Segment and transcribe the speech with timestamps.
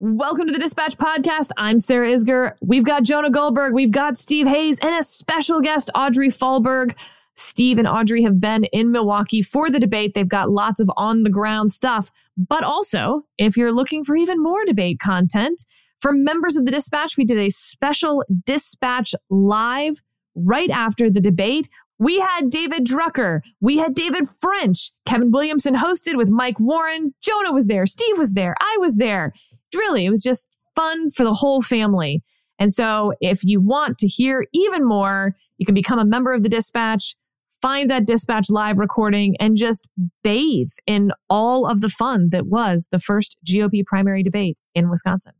[0.00, 1.50] Welcome to the Dispatch Podcast.
[1.56, 2.52] I'm Sarah Isgur.
[2.60, 6.96] We've got Jonah Goldberg, we've got Steve Hayes, and a special guest, Audrey Fahlberg.
[7.34, 10.14] Steve and Audrey have been in Milwaukee for the debate.
[10.14, 12.12] They've got lots of on the ground stuff.
[12.36, 15.66] But also, if you're looking for even more debate content,
[16.00, 20.00] for members of the Dispatch, we did a special Dispatch Live
[20.36, 21.68] right after the debate.
[21.98, 23.40] We had David Drucker.
[23.60, 24.92] We had David French.
[25.04, 27.12] Kevin Williamson hosted with Mike Warren.
[27.22, 27.86] Jonah was there.
[27.86, 28.54] Steve was there.
[28.60, 29.32] I was there.
[29.74, 32.22] Really, it was just fun for the whole family.
[32.58, 36.42] And so if you want to hear even more, you can become a member of
[36.42, 37.16] the Dispatch,
[37.60, 39.88] find that Dispatch live recording, and just
[40.22, 45.32] bathe in all of the fun that was the first GOP primary debate in Wisconsin.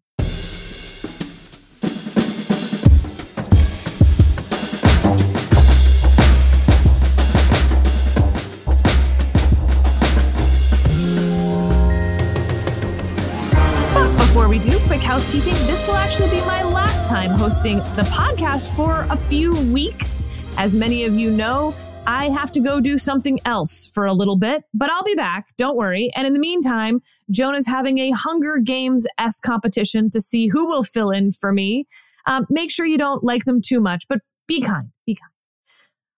[17.09, 20.27] Time hosting the podcast for a few weeks.
[20.59, 21.75] As many of you know,
[22.07, 25.47] I have to go do something else for a little bit, but I'll be back.
[25.57, 26.11] Don't worry.
[26.15, 30.83] And in the meantime, Jonah's having a Hunger Games S competition to see who will
[30.83, 31.87] fill in for me.
[32.27, 34.91] Um, make sure you don't like them too much, but be kind.
[35.07, 35.33] Be kind.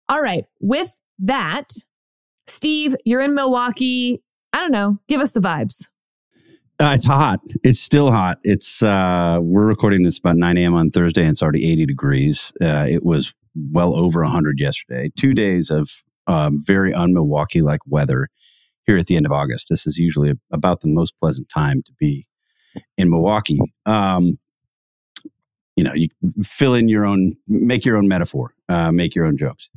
[0.09, 0.45] All right.
[0.59, 1.69] With that,
[2.49, 4.25] Steve, you're in Milwaukee.
[4.53, 4.99] I don't know.
[5.07, 5.87] Give us the vibes.
[6.81, 7.41] Uh, it's hot.
[7.63, 8.39] It's still hot.
[8.43, 10.75] It's uh, we're recording this about 9 a.m.
[10.75, 12.55] on Thursday, and it's already 80 degrees.
[12.59, 15.11] Uh, it was well over 100 yesterday.
[15.15, 18.29] Two days of uh, very un-Milwaukee like weather
[18.87, 19.69] here at the end of August.
[19.69, 22.27] This is usually about the most pleasant time to be
[22.97, 23.61] in Milwaukee.
[23.85, 24.39] Um,
[25.77, 26.09] you know, you
[26.43, 29.69] fill in your own, make your own metaphor, uh, make your own jokes.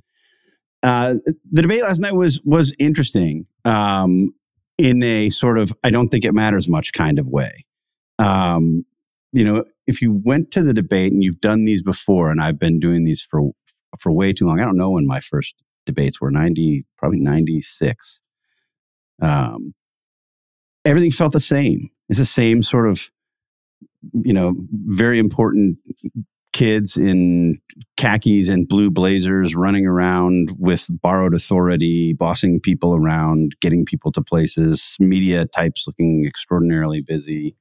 [0.84, 1.16] Uh,
[1.52, 3.46] the debate last night was was interesting.
[3.66, 4.34] Um,
[4.78, 7.66] in a sort of I don't think it matters much kind of way.
[8.20, 8.86] Um,
[9.32, 12.60] you know, if you went to the debate and you've done these before, and I've
[12.60, 13.52] been doing these for
[14.00, 14.60] for way too long.
[14.60, 18.22] I don't know when my first debates were ninety, probably ninety six.
[19.22, 19.74] Um,
[20.86, 21.90] everything felt the same.
[22.09, 23.09] It's the same sort of,
[24.14, 24.56] you know,
[24.86, 25.78] very important
[26.53, 27.56] kids in
[27.97, 34.22] khakis and blue blazers running around with borrowed authority, bossing people around, getting people to
[34.22, 37.56] places, media types looking extraordinarily busy.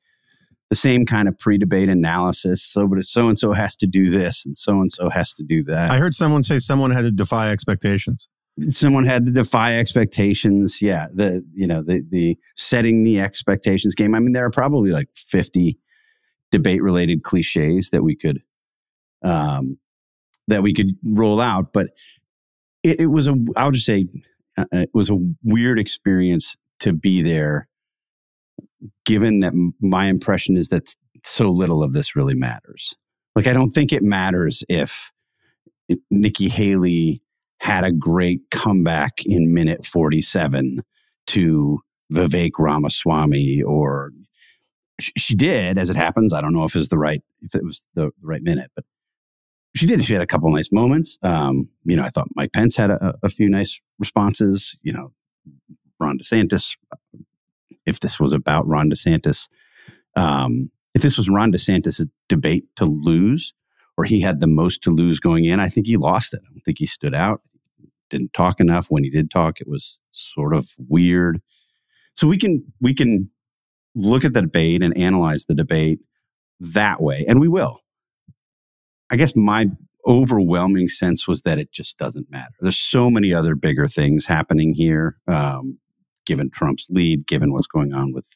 [0.71, 2.63] The same kind of pre-debate analysis.
[2.63, 5.43] So, but so and so has to do this, and so and so has to
[5.43, 5.91] do that.
[5.91, 8.29] I heard someone say someone had to defy expectations.
[8.71, 10.81] Someone had to defy expectations.
[10.81, 14.15] Yeah, the you know the the setting the expectations game.
[14.15, 15.79] I mean, there are probably like fifty
[16.51, 18.43] debate related cliches that we could
[19.23, 19.79] um,
[20.49, 21.73] that we could roll out.
[21.73, 21.89] But
[22.83, 24.07] it, it was a, I'll just say,
[24.57, 27.69] uh, it was a weird experience to be there,
[29.05, 30.95] given that my impression is that
[31.25, 32.97] so little of this really matters.
[33.35, 35.11] Like, I don't think it matters if
[36.11, 37.23] Nikki Haley
[37.61, 40.81] had a great comeback in minute 47
[41.29, 41.81] to
[42.13, 44.11] Vivek Ramaswamy or
[45.01, 46.33] she did as it happens.
[46.33, 48.85] I don't know if it was the right, if it was the right minute, but
[49.75, 50.05] she did.
[50.05, 51.19] She had a couple nice moments.
[51.23, 54.77] Um, you know, I thought Mike Pence had a, a, few nice responses.
[54.83, 55.13] You know,
[55.99, 56.77] Ron DeSantis.
[57.87, 59.49] If this was about Ron DeSantis,
[60.15, 63.55] um, if this was Ron DeSantis' debate to lose,
[63.97, 66.41] or he had the most to lose going in, I think he lost it.
[66.45, 67.41] I don't think he stood out.
[68.11, 68.87] Didn't talk enough.
[68.89, 71.41] When he did talk, it was sort of weird.
[72.15, 73.31] So we can we can
[73.95, 76.01] look at the debate and analyze the debate
[76.61, 77.82] that way, and we will.
[79.13, 79.67] I guess my
[80.07, 82.55] overwhelming sense was that it just doesn't matter.
[82.61, 85.79] There's so many other bigger things happening here, um,
[86.27, 88.27] given Trump's lead, given what's going on with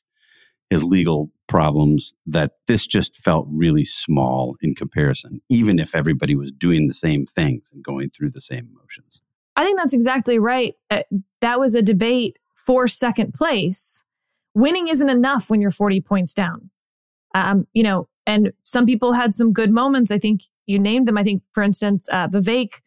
[0.69, 6.53] his legal problems, that this just felt really small in comparison, even if everybody was
[6.53, 9.23] doing the same things and going through the same emotions.
[9.57, 10.75] I think that's exactly right.
[10.91, 11.05] Uh,
[11.41, 14.03] that was a debate for second place.
[14.55, 16.71] Winning isn't enough when you're 40 points down.
[17.35, 20.11] Um, you know, and some people had some good moments.
[20.11, 21.17] I think you named them.
[21.17, 22.81] I think, for instance, uh, Vivek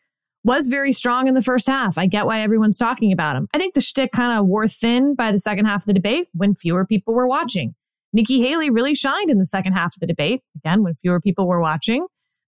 [0.43, 1.97] was very strong in the first half.
[1.97, 3.47] I get why everyone's talking about him.
[3.53, 6.27] I think the shtick kind of wore thin by the second half of the debate
[6.33, 7.75] when fewer people were watching.
[8.13, 11.47] Nikki Haley really shined in the second half of the debate, again, when fewer people
[11.47, 12.05] were watching.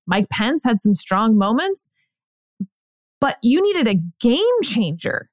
[0.07, 1.91] Mike Pence had some strong moments,
[3.19, 5.29] but you needed a game changer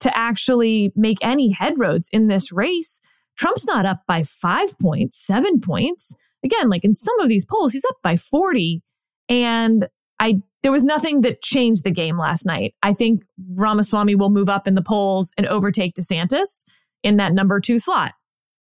[0.00, 3.00] to actually make any headroads in this race.
[3.36, 6.14] Trump's not up by five points, seven points.
[6.44, 8.82] Again, like in some of these polls, he's up by 40.
[9.28, 9.88] And
[10.20, 12.74] I there was nothing that changed the game last night.
[12.82, 13.22] I think
[13.54, 16.64] Ramaswamy will move up in the polls and overtake DeSantis
[17.04, 18.12] in that number two slot.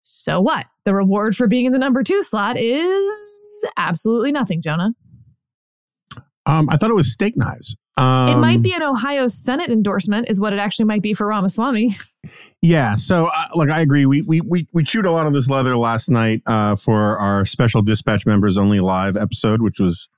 [0.01, 0.65] So what?
[0.83, 4.89] The reward for being in the number two slot is absolutely nothing, Jonah.
[6.45, 7.75] Um, I thought it was steak knives.
[7.97, 11.27] Um, it might be an Ohio Senate endorsement, is what it actually might be for
[11.27, 11.91] Ramaswamy.
[12.61, 12.95] Yeah.
[12.95, 14.05] So, uh, look, I agree.
[14.05, 17.45] We, we we we chewed a lot of this leather last night uh, for our
[17.45, 20.09] special dispatch members only live episode, which was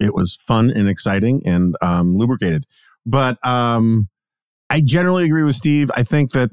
[0.00, 2.64] it was fun and exciting and um, lubricated.
[3.04, 4.08] But um,
[4.70, 5.90] I generally agree with Steve.
[5.96, 6.50] I think that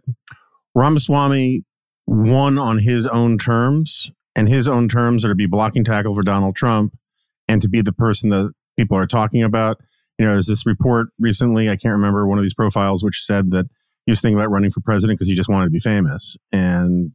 [0.75, 1.63] Ramaswamy
[2.07, 6.23] won on his own terms, and his own terms are to be blocking tackle for
[6.23, 6.97] Donald Trump
[7.47, 9.79] and to be the person that people are talking about.
[10.17, 13.51] You know, there's this report recently, I can't remember one of these profiles, which said
[13.51, 13.65] that
[14.05, 16.37] he was thinking about running for president because he just wanted to be famous.
[16.51, 17.11] And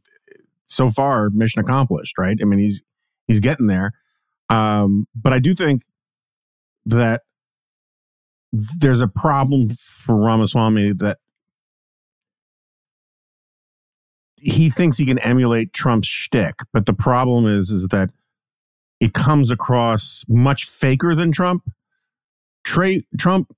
[0.65, 2.37] so far, mission accomplished, right?
[2.41, 2.83] I mean, he's
[3.27, 3.93] he's getting there.
[4.49, 5.83] Um, but I do think
[6.85, 7.21] that
[8.51, 11.19] there's a problem for Ramaswamy that
[14.35, 18.09] he thinks he can emulate Trump's shtick, but the problem is is that
[18.99, 21.63] it comes across much faker than Trump.
[22.63, 23.51] Trey, Trump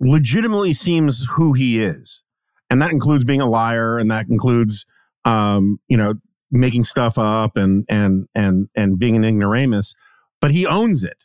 [0.00, 2.22] legitimately seems who he is.
[2.70, 4.86] And that includes being a liar and that includes
[5.24, 6.14] um, you know,
[6.50, 9.94] making stuff up and and and and being an ignoramus,
[10.40, 11.24] but he owns it.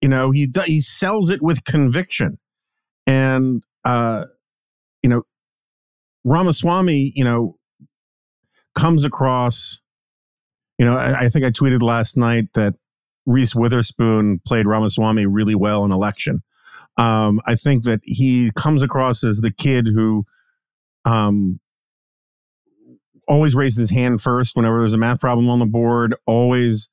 [0.00, 2.38] You know, he he sells it with conviction.
[3.06, 4.24] And uh
[5.02, 5.22] you know,
[6.24, 7.58] Ramaswamy, you know,
[8.74, 9.78] comes across
[10.78, 12.74] you know, I, I think I tweeted last night that
[13.26, 16.42] Reese Witherspoon played Ramaswamy really well in election.
[16.96, 20.24] Um, I think that he comes across as the kid who
[21.04, 21.60] um,
[23.26, 26.88] always raised his hand first whenever there's a math problem on the board, always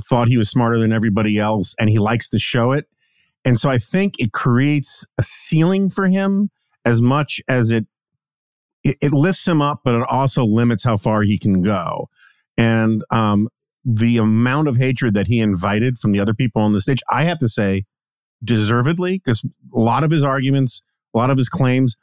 [0.00, 2.86] thought he was smarter than everybody else, and he likes to show it.
[3.44, 6.50] And so I think it creates a ceiling for him
[6.84, 7.86] as much as it,
[8.84, 12.08] it, lifts him up, but it also limits how far he can go.
[12.56, 13.48] And um,
[13.84, 17.24] the amount of hatred that he invited from the other people on the stage, I
[17.24, 17.84] have to say,
[18.44, 19.44] deservedly, because
[19.74, 20.82] a lot of his arguments,
[21.14, 21.96] a lot of his claims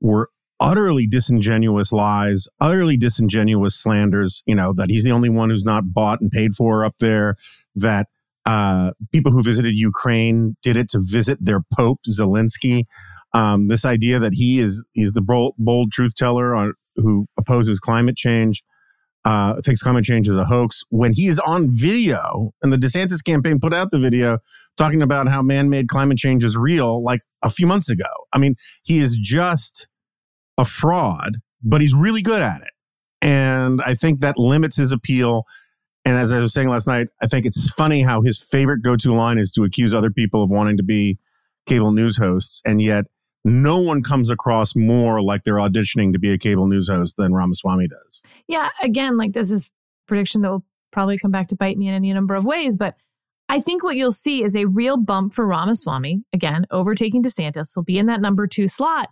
[0.00, 5.64] were utterly disingenuous lies, utterly disingenuous slanders, you know, that he's the only one who's
[5.64, 7.36] not bought and paid for up there,
[7.74, 8.06] that
[8.46, 12.84] uh, people who visited Ukraine did it to visit their Pope, Zelensky.
[13.32, 17.80] Um, this idea that he is he's the bold, bold truth teller on, who opposes
[17.80, 18.62] climate change
[19.26, 23.24] uh, thinks climate change is a hoax when he is on video and the DeSantis
[23.24, 24.38] campaign put out the video
[24.76, 28.04] talking about how man made climate change is real like a few months ago.
[28.32, 29.88] I mean, he is just
[30.56, 32.70] a fraud, but he's really good at it.
[33.20, 35.42] And I think that limits his appeal.
[36.04, 38.94] And as I was saying last night, I think it's funny how his favorite go
[38.94, 41.18] to line is to accuse other people of wanting to be
[41.66, 42.62] cable news hosts.
[42.64, 43.06] And yet
[43.46, 47.32] no one comes across more like they're auditioning to be a cable news host than
[47.32, 48.20] Ramaswamy does.
[48.48, 49.70] Yeah, again, like this is
[50.08, 52.96] prediction that will probably come back to bite me in any number of ways, but
[53.48, 57.72] I think what you'll see is a real bump for Ramaswamy, again, overtaking DeSantis.
[57.72, 59.10] He'll be in that number two slot,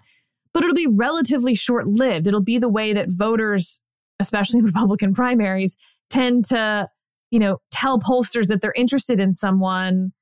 [0.53, 2.27] but it'll be relatively short lived.
[2.27, 3.81] It'll be the way that voters,
[4.19, 5.77] especially in Republican primaries,
[6.11, 6.89] tend to,
[7.31, 10.13] you know, tell pollsters that they're interested in someone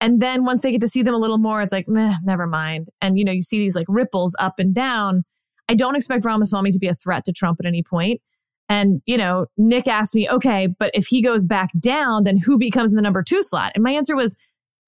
[0.00, 2.46] and then once they get to see them a little more, it's like, meh, never
[2.46, 2.88] mind.
[3.02, 5.24] And, you know, you see these like ripples up and down.
[5.68, 8.20] I don't expect Ramaswamy to be a threat to Trump at any point.
[8.68, 12.56] And, you know, Nick asked me, okay, but if he goes back down, then who
[12.56, 13.72] becomes in the number two slot?
[13.74, 14.36] And my answer was,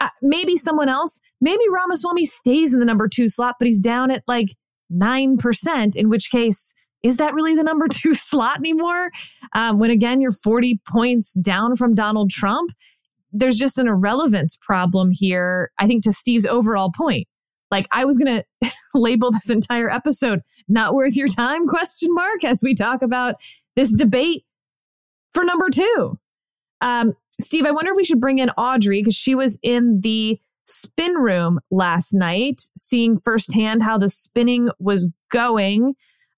[0.01, 1.21] uh, maybe someone else.
[1.41, 4.49] Maybe Ramaswamy stays in the number two slot, but he's down at like
[4.93, 9.11] 9%, in which case, is that really the number two slot anymore?
[9.53, 12.71] Um, when again, you're 40 points down from Donald Trump
[13.33, 17.27] there's just an irrelevance problem here, I think, to Steve's overall point.
[17.71, 18.45] Like I was gonna
[18.95, 23.37] label this entire episode not worth your time question mark as we talk about
[23.77, 24.45] this debate
[25.33, 26.19] for number two.
[26.81, 30.39] Um, Steve, I wonder if we should bring in Audrey because she was in the
[30.65, 35.95] spin room last night, seeing firsthand how the spinning was going.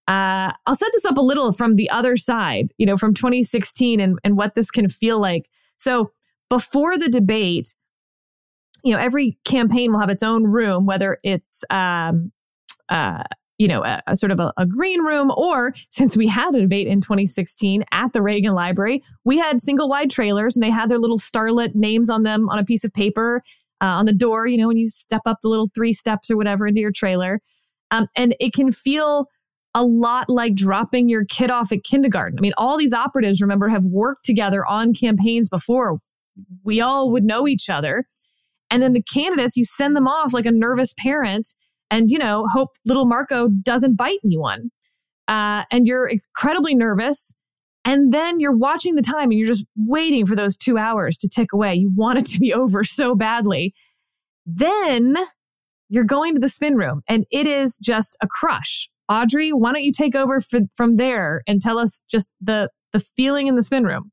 [0.07, 4.01] Uh, I'll set this up a little from the other side, you know, from 2016
[4.01, 5.49] and, and what this can feel like.
[5.77, 6.13] So
[6.49, 7.75] before the debate,
[8.83, 12.33] you know, every campaign will have its own room, whether it's, um,
[12.89, 13.23] uh,
[13.59, 16.61] you know, a, a sort of a, a, green room, or since we had a
[16.61, 20.91] debate in 2016 at the Reagan Library, we had single wide trailers and they had
[20.91, 23.43] their little starlet names on them on a piece of paper
[23.81, 26.37] uh, on the door, you know, when you step up the little three steps or
[26.37, 27.41] whatever into your trailer.
[27.91, 29.29] Um, and it can feel
[29.75, 32.39] a lot like dropping your kid off at kindergarten.
[32.39, 35.99] I mean, all these operatives, remember, have worked together on campaigns before
[36.65, 38.05] we all would know each other.
[38.71, 41.49] And then the candidates, you send them off like a nervous parent
[41.91, 44.71] and, you know, hope little Marco doesn't bite anyone.
[45.29, 47.35] uh, and you're incredibly nervous.
[47.85, 51.29] And then you're watching the time and you're just waiting for those two hours to
[51.29, 51.75] tick away.
[51.75, 53.75] You want it to be over so badly.
[54.47, 55.17] Then
[55.91, 58.89] you're going to the spin room and it is just a crush.
[59.11, 63.01] Audrey, why don't you take over for, from there and tell us just the the
[63.01, 64.11] feeling in the spin room?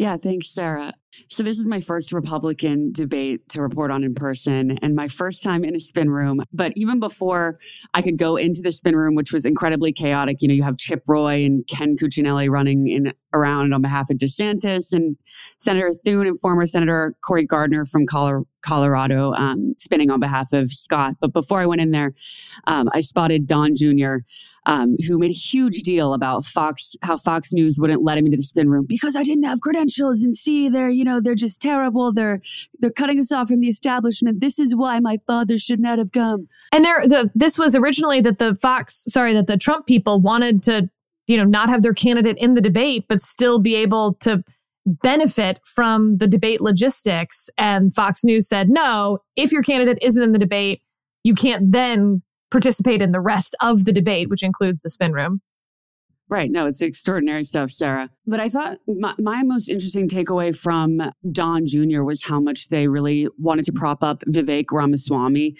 [0.00, 0.94] Yeah, thanks, Sarah.
[1.28, 5.42] So, this is my first Republican debate to report on in person and my first
[5.42, 6.42] time in a spin room.
[6.54, 7.58] But even before
[7.92, 10.78] I could go into the spin room, which was incredibly chaotic, you know, you have
[10.78, 15.18] Chip Roy and Ken Cuccinelli running in around on behalf of DeSantis and
[15.58, 21.16] Senator Thune and former Senator Cory Gardner from Colorado um, spinning on behalf of Scott.
[21.20, 22.14] But before I went in there,
[22.66, 24.20] um, I spotted Don Jr
[24.70, 28.36] um, who made a huge deal about Fox, how Fox News wouldn't let him into
[28.36, 30.22] the spin room because I didn't have credentials.
[30.22, 32.12] And see, they're you know they're just terrible.
[32.12, 32.40] They're
[32.78, 34.40] they're cutting us off from the establishment.
[34.40, 36.46] This is why my father should not have come.
[36.70, 40.62] And there, the this was originally that the Fox, sorry, that the Trump people wanted
[40.64, 40.88] to
[41.26, 44.44] you know not have their candidate in the debate, but still be able to
[44.86, 47.50] benefit from the debate logistics.
[47.58, 50.80] And Fox News said, no, if your candidate isn't in the debate,
[51.24, 55.40] you can't then participate in the rest of the debate, which includes the spin room.
[56.30, 56.48] Right.
[56.48, 58.08] No, it's extraordinary stuff, Sarah.
[58.24, 61.02] But I thought my, my, most interesting takeaway from
[61.32, 62.04] Don Jr.
[62.04, 65.56] was how much they really wanted to prop up Vivek Ramaswamy.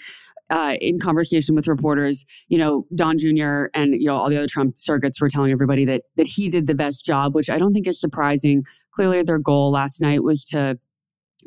[0.49, 3.67] Uh, in conversation with reporters, you know, Don Jr.
[3.73, 6.67] and you know all the other Trump circuits were telling everybody that that he did
[6.67, 8.65] the best job, which I don't think is surprising.
[8.93, 10.77] Clearly, their goal last night was to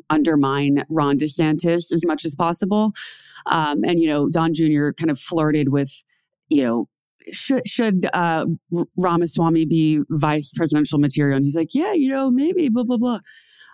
[0.09, 2.93] undermine Ron DeSantis as much as possible.
[3.45, 4.91] Um, and, you know, Don Jr.
[4.91, 6.03] kind of flirted with,
[6.49, 6.87] you know,
[7.31, 8.45] should should uh,
[8.97, 11.37] Ramaswamy be vice presidential material?
[11.37, 13.19] And he's like, yeah, you know, maybe, blah, blah, blah.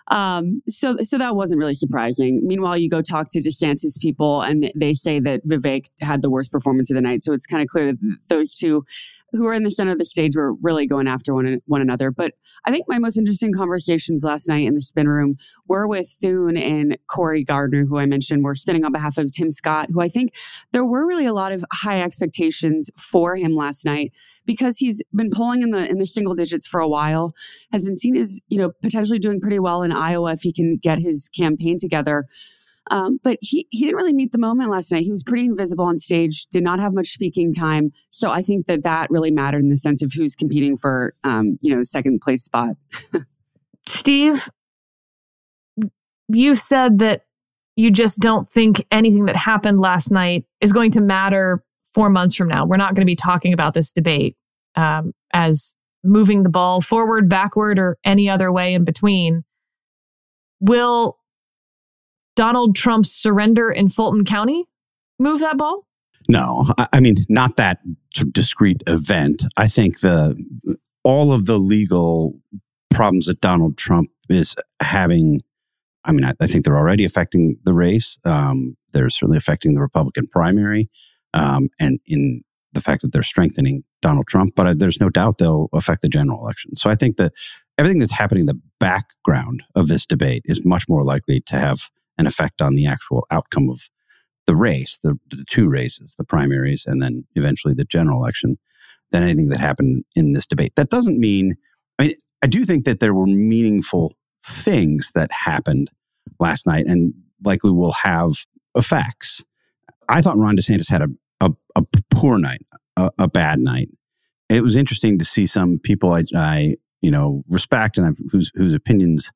[0.08, 2.40] Um, so, so that wasn't really surprising.
[2.44, 6.50] Meanwhile, you go talk to DeSantis people and they say that Vivek had the worst
[6.50, 7.22] performance of the night.
[7.22, 8.84] So it's kind of clear that those two
[9.32, 12.10] who are in the center of the stage were really going after one, one another.
[12.10, 12.34] But
[12.64, 15.36] I think my most interesting conversations last night in the spin room
[15.66, 19.50] were with Thune and Cory Gardner, who I mentioned were spinning on behalf of Tim
[19.50, 20.34] Scott, who I think
[20.72, 24.12] there were really a lot of high expectations for him last night
[24.44, 27.34] because he's been polling in the in the single digits for a while,
[27.72, 30.76] has been seen as, you know, potentially doing pretty well in Iowa if he can
[30.76, 32.26] get his campaign together.
[32.90, 35.04] Um, but he, he didn't really meet the moment last night.
[35.04, 37.92] He was pretty invisible on stage, did not have much speaking time.
[38.10, 41.58] So I think that that really mattered in the sense of who's competing for, um,
[41.60, 42.74] you know, second place spot.
[43.86, 44.48] Steve,
[46.28, 47.22] you've said that
[47.76, 52.34] you just don't think anything that happened last night is going to matter four months
[52.34, 52.66] from now.
[52.66, 54.36] We're not going to be talking about this debate
[54.76, 55.74] um, as
[56.04, 59.44] moving the ball forward, backward, or any other way in between.
[60.60, 61.18] Will
[62.36, 64.64] Donald Trump's surrender in Fulton County
[65.18, 65.86] move that ball?
[66.28, 67.78] No, I mean not that
[68.32, 69.44] discrete event.
[69.56, 70.36] I think the
[71.04, 72.38] all of the legal
[72.92, 75.40] problems that Donald Trump is having.
[76.04, 78.18] I mean, I, I think they're already affecting the race.
[78.24, 80.90] Um, they're certainly affecting the Republican primary,
[81.34, 84.50] um, and in the fact that they're strengthening Donald Trump.
[84.56, 86.74] But there's no doubt they'll affect the general election.
[86.74, 87.32] So I think that
[87.78, 91.90] everything that's happening in the background of this debate is much more likely to have
[92.18, 93.88] an effect on the actual outcome of
[94.46, 98.58] the race, the, the two races, the primaries, and then eventually the general election,
[99.10, 100.72] than anything that happened in this debate.
[100.76, 101.54] That doesn't mean,
[101.98, 104.14] I mean, I do think that there were meaningful
[104.44, 105.90] things that happened
[106.40, 107.14] last night and
[107.44, 108.32] likely will have
[108.74, 109.44] effects.
[110.08, 111.08] I thought Ron DeSantis had a,
[111.40, 112.62] a, a poor night,
[112.96, 113.88] a, a, bad night.
[114.48, 118.50] It was interesting to see some people I, I you know, respect and I've, whose,
[118.54, 119.30] whose opinions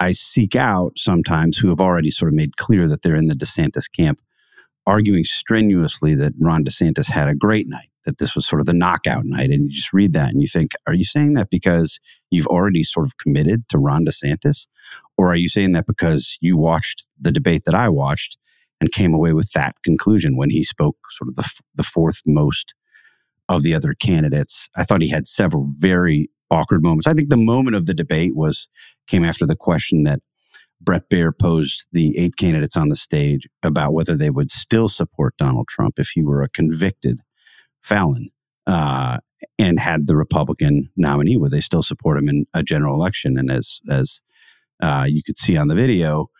[0.00, 3.34] I seek out sometimes who have already sort of made clear that they're in the
[3.34, 4.18] DeSantis camp,
[4.86, 8.72] arguing strenuously that Ron DeSantis had a great night, that this was sort of the
[8.72, 9.50] knockout night.
[9.50, 11.98] And you just read that and you think, are you saying that because
[12.30, 14.66] you've already sort of committed to Ron DeSantis?
[15.16, 18.38] Or are you saying that because you watched the debate that I watched
[18.80, 22.74] and came away with that conclusion when he spoke sort of the, the fourth most
[23.48, 24.68] of the other candidates?
[24.76, 27.06] I thought he had several very awkward moments.
[27.06, 28.68] I think the moment of the debate was
[29.06, 30.20] came after the question that
[30.80, 35.34] Bret Baier posed the eight candidates on the stage about whether they would still support
[35.38, 37.20] Donald Trump if he were a convicted
[37.82, 38.28] felon
[38.66, 39.18] uh,
[39.58, 41.36] and had the Republican nominee.
[41.36, 43.38] Would they still support him in a general election?
[43.38, 44.20] And as as
[44.80, 46.30] uh, you could see on the video,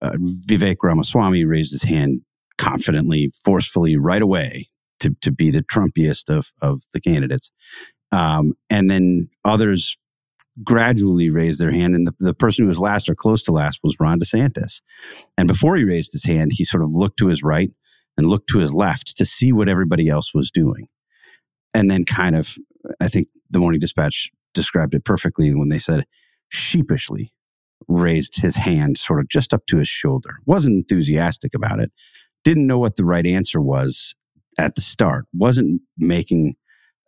[0.00, 0.12] uh,
[0.46, 2.20] Vivek Ramaswamy raised his hand
[2.56, 4.68] confidently, forcefully, right away
[5.00, 7.52] to to be the Trumpiest of of the candidates.
[8.12, 9.98] Um, and then others
[10.64, 11.94] gradually raised their hand.
[11.94, 14.82] And the, the person who was last or close to last was Ron DeSantis.
[15.36, 17.70] And before he raised his hand, he sort of looked to his right
[18.16, 20.88] and looked to his left to see what everybody else was doing.
[21.74, 22.56] and then kind of,
[23.00, 26.06] I think the Morning Dispatch described it perfectly when they said
[26.48, 27.32] sheepishly
[27.86, 31.92] raised his hand sort of just up to his shoulder, wasn't enthusiastic about it,
[32.44, 34.14] didn't know what the right answer was
[34.58, 36.56] at the start, wasn't making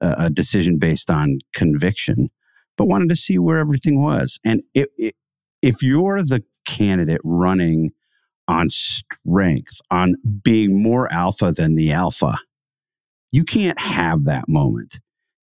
[0.00, 2.30] a, decision based on conviction,
[2.76, 4.38] but wanted to see where everything was.
[4.44, 5.14] And it, it,
[5.62, 7.90] if you're the candidate running
[8.48, 12.34] on strength, on being more alpha than the alpha,
[13.32, 15.00] you can't have that moment.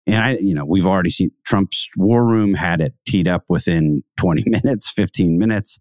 [0.06, 4.02] And I, you know, we've already seen Trump's war room had it teed up within
[4.18, 5.78] 20 minutes, 15 minutes.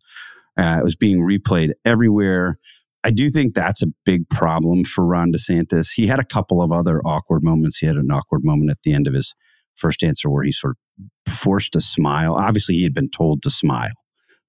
[0.58, 2.58] Uh, it was being replayed everywhere.
[3.06, 5.92] I do think that's a big problem for Ron DeSantis.
[5.94, 7.78] He had a couple of other awkward moments.
[7.78, 9.36] He had an awkward moment at the end of his
[9.76, 10.76] first answer where he sort
[11.28, 12.34] of forced a smile.
[12.34, 13.94] Obviously, he had been told to smile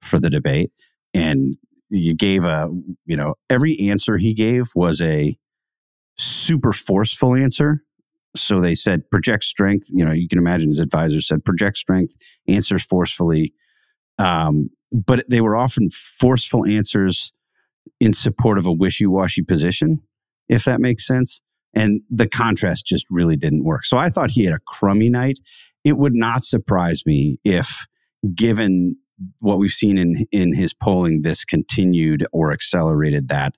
[0.00, 0.72] for the debate.
[1.12, 1.58] And
[1.90, 2.70] you gave a,
[3.04, 5.36] you know, every answer he gave was a
[6.16, 7.82] super forceful answer.
[8.34, 9.88] So they said project strength.
[9.90, 12.16] You know, you can imagine his advisor said project strength,
[12.48, 13.52] answers forcefully.
[14.18, 17.34] Um, but they were often forceful answers
[18.00, 20.00] in support of a wishy washy position,
[20.48, 21.40] if that makes sense.
[21.74, 23.84] And the contrast just really didn't work.
[23.84, 25.38] So I thought he had a crummy night.
[25.84, 27.86] It would not surprise me if,
[28.34, 28.96] given
[29.40, 33.54] what we've seen in in his polling, this continued or accelerated that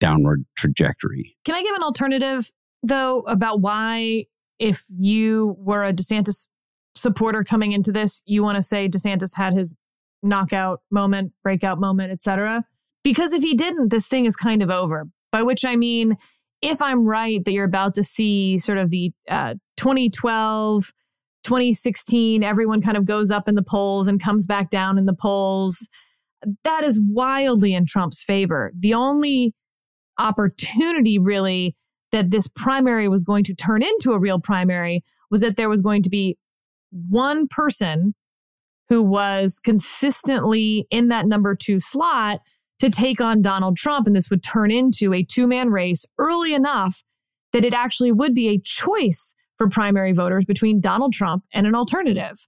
[0.00, 1.36] downward trajectory.
[1.44, 2.50] Can I give an alternative
[2.82, 4.26] though about why,
[4.58, 6.48] if you were a DeSantis
[6.94, 9.74] supporter coming into this, you want to say DeSantis had his
[10.22, 12.64] knockout moment, breakout moment, etc.
[13.04, 15.04] Because if he didn't, this thing is kind of over.
[15.30, 16.16] By which I mean,
[16.62, 20.92] if I'm right that you're about to see sort of the uh, 2012
[21.44, 25.14] 2016, everyone kind of goes up in the polls and comes back down in the
[25.14, 25.88] polls.
[26.64, 28.72] That is wildly in Trump's favor.
[28.78, 29.54] The only
[30.18, 31.76] opportunity, really,
[32.12, 35.82] that this primary was going to turn into a real primary was that there was
[35.82, 36.38] going to be
[36.90, 38.14] one person
[38.88, 42.40] who was consistently in that number two slot
[42.80, 44.06] to take on Donald Trump.
[44.06, 47.02] And this would turn into a two man race early enough
[47.52, 51.74] that it actually would be a choice for primary voters between Donald Trump and an
[51.74, 52.46] alternative.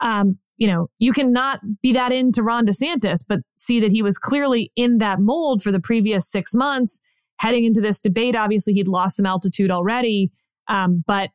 [0.00, 4.18] Um, you know, you cannot be that into Ron DeSantis, but see that he was
[4.18, 7.00] clearly in that mold for the previous six months.
[7.38, 10.30] Heading into this debate, obviously he'd lost some altitude already.
[10.68, 11.30] Um, but,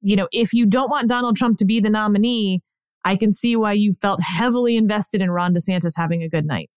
[0.00, 2.60] you know, if you don't want Donald Trump to be the nominee,
[3.04, 6.68] I can see why you felt heavily invested in Ron DeSantis having a good night.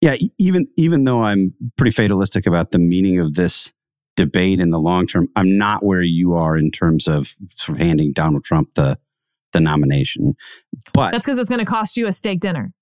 [0.00, 3.72] Yeah, even even though I'm pretty fatalistic about the meaning of this
[4.16, 5.28] debate in the long term.
[5.36, 8.98] I'm not where you are in terms of sort of handing Donald Trump the
[9.52, 10.34] the nomination.
[10.92, 12.72] But that's because it's going to cost you a steak dinner.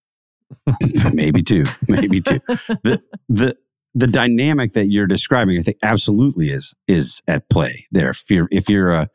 [1.13, 2.41] maybe two, maybe two.
[2.83, 3.57] The the
[3.95, 8.11] the dynamic that you're describing, I think, absolutely is is at play there.
[8.11, 9.09] If you're if you're a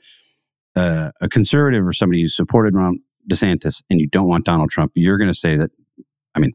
[0.75, 4.91] a, a conservative or somebody who supported Ron DeSantis and you don't want Donald Trump,
[4.95, 5.71] you're going to say that.
[6.35, 6.51] I mean,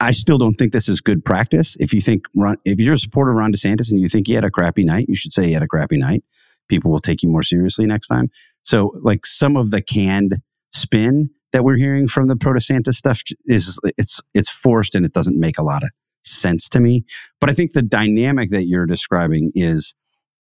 [0.00, 1.76] I still don't think this is good practice.
[1.80, 4.34] If you think Ron, if you're a supporter of Ron DeSantis and you think he
[4.34, 6.22] had a crappy night, you should say he had a crappy night.
[6.68, 8.30] People will take you more seriously next time.
[8.62, 13.22] So, like some of the canned spin that we're hearing from the pro DeSantis stuff
[13.46, 15.90] is it's it's forced and it doesn't make a lot of
[16.22, 17.04] sense to me.
[17.40, 19.94] But I think the dynamic that you're describing is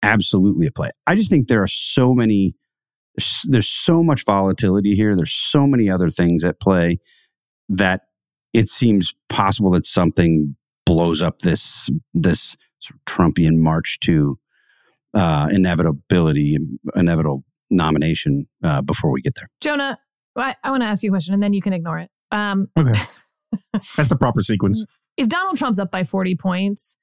[0.03, 0.89] absolutely a play.
[1.07, 2.55] I just think there are so many.
[3.43, 5.15] There's so much volatility here.
[5.15, 6.99] There's so many other things at play
[7.67, 8.03] that
[8.53, 14.37] it seems possible that something blows up this this sort of Trumpian march to
[15.13, 16.57] uh, inevitability,
[16.95, 19.49] inevitable nomination uh, before we get there.
[19.61, 19.97] Jonah,
[20.35, 22.09] I, I want to ask you a question, and then you can ignore it.
[22.31, 22.99] Um, okay,
[23.73, 24.85] that's the proper sequence.
[25.17, 26.97] If Donald Trump's up by forty points,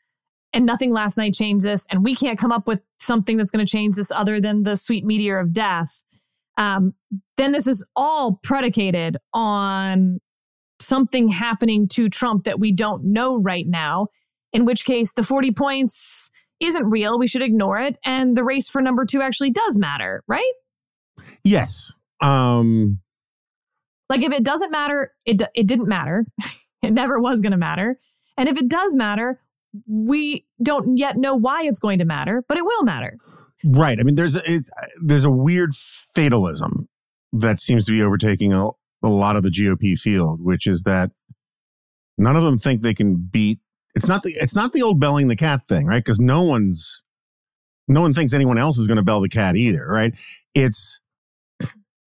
[0.52, 3.64] and nothing last night changed this, and we can't come up with something that's going
[3.64, 6.02] to change this other than the sweet meteor of death,
[6.56, 6.94] um,
[7.36, 10.20] then this is all predicated on
[10.80, 14.08] something happening to Trump that we don't know right now,
[14.52, 17.18] in which case the 40 points isn't real.
[17.18, 17.98] We should ignore it.
[18.04, 20.52] And the race for number two actually does matter, right?
[21.44, 21.92] Yes.
[22.20, 23.00] Um,
[24.08, 26.24] like if it doesn't matter, it, it didn't matter.
[26.82, 27.96] it never was going to matter.
[28.36, 29.40] And if it does matter,
[29.86, 33.18] we don't yet know why it's going to matter, but it will matter.
[33.64, 33.98] Right.
[33.98, 34.68] I mean, there's a, it,
[35.02, 36.88] there's a weird fatalism
[37.32, 38.70] that seems to be overtaking a,
[39.02, 41.10] a lot of the GOP field, which is that
[42.16, 43.60] none of them think they can beat.
[43.94, 46.04] It's not the it's not the old belling the cat thing, right?
[46.04, 47.02] Because no one's
[47.88, 50.14] no one thinks anyone else is going to bell the cat either, right?
[50.54, 51.00] It's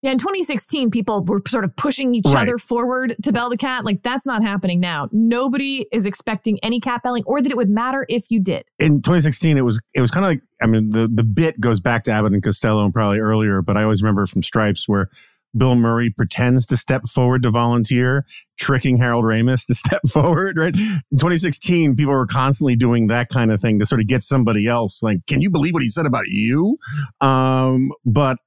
[0.04, 2.44] Yeah, in 2016, people were sort of pushing each Right.
[2.44, 3.84] other forward to bell the cat.
[3.86, 5.10] Like that's not happening now.
[5.12, 8.64] Nobody is expecting any cat belling or that it would matter if you did.
[8.80, 11.80] in 2016 it was it was kind of like i mean the the bit goes
[11.80, 15.10] back to abbott and costello and probably earlier but i always remember from stripes where
[15.58, 18.26] bill murray pretends to step forward to volunteer
[18.58, 20.76] tricking harold ramis to step forward right?
[20.76, 24.68] In 2016 people were constantly doing that kind of thing to sort of get somebody
[24.68, 25.04] else.
[25.04, 26.78] Like can you believe what he said about you?
[27.20, 28.38] Um but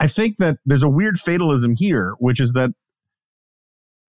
[0.00, 2.70] i think that there's a weird fatalism here which is that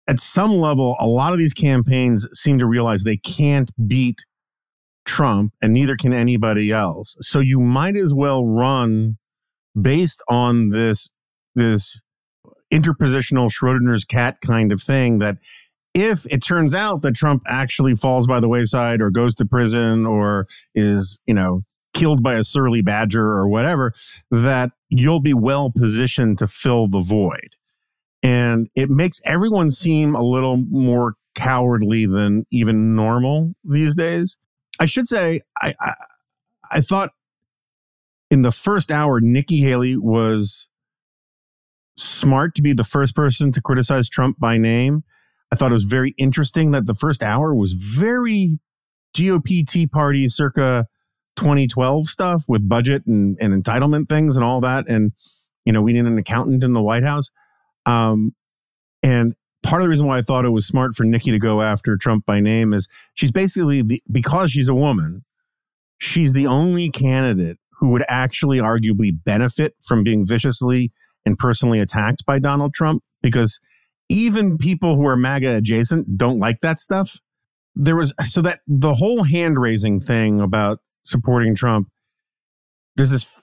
[0.08, 4.24] at some level a lot of these campaigns seem to realize they can't beat
[5.04, 7.16] Trump and neither can anybody else.
[7.20, 9.18] So you might as well run
[9.80, 11.10] based on this
[11.54, 12.00] this
[12.72, 15.38] interpositional Schrodinger's cat kind of thing that
[15.94, 20.04] if it turns out that Trump actually falls by the wayside or goes to prison
[20.04, 23.94] or is, you know, killed by a surly badger or whatever,
[24.30, 27.50] that you'll be well positioned to fill the void.
[28.22, 34.38] And it makes everyone seem a little more cowardly than even normal these days.
[34.80, 35.92] I should say, I, I,
[36.72, 37.10] I thought
[38.30, 40.66] in the first hour, Nikki Haley was
[41.96, 45.04] smart to be the first person to criticize Trump by name.
[45.52, 48.58] I thought it was very interesting that the first hour was very
[49.16, 50.86] GOP Tea Party circa
[51.36, 54.88] 2012 stuff with budget and, and entitlement things and all that.
[54.88, 55.12] And,
[55.64, 57.30] you know, we need an accountant in the White House.
[57.86, 58.34] Um,
[59.02, 61.62] and part of the reason why I thought it was smart for Nikki to go
[61.62, 65.24] after Trump by name is she's basically the because she's a woman,
[65.98, 70.92] she's the only candidate who would actually arguably benefit from being viciously
[71.26, 73.60] and personally attacked by Donald Trump because
[74.08, 77.20] even people who are MAGA adjacent don't like that stuff.
[77.74, 81.88] There was so that the whole hand raising thing about supporting Trump,
[82.96, 83.42] there's this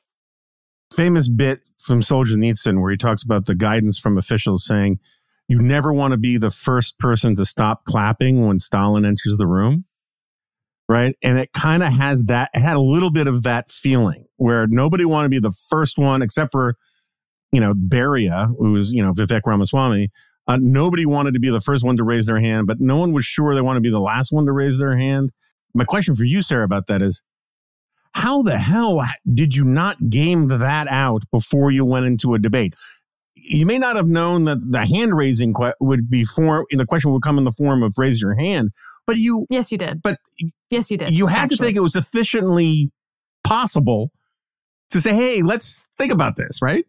[0.95, 4.99] famous bit from Solzhenitsyn where he talks about the guidance from officials saying,
[5.47, 9.47] you never want to be the first person to stop clapping when Stalin enters the
[9.47, 9.85] room.
[10.87, 11.15] Right.
[11.23, 14.67] And it kind of has that, it had a little bit of that feeling where
[14.67, 16.75] nobody wanted to be the first one, except for,
[17.51, 20.09] you know, Beria, who was, you know, Vivek Ramaswamy.
[20.47, 23.13] Uh, nobody wanted to be the first one to raise their hand, but no one
[23.13, 25.29] was sure they want to be the last one to raise their hand.
[25.73, 27.21] My question for you, Sarah, about that is
[28.13, 32.75] how the hell did you not game that out before you went into a debate?
[33.35, 37.11] You may not have known that the hand raising que- would be form, the question
[37.11, 38.71] would come in the form of raise your hand,
[39.07, 40.01] but you, Yes, you did.
[40.01, 40.17] but
[40.69, 41.11] Yes, you did.
[41.11, 42.91] you had to think it was sufficiently
[43.43, 44.11] possible
[44.89, 46.85] to say, hey, let's think about this, right?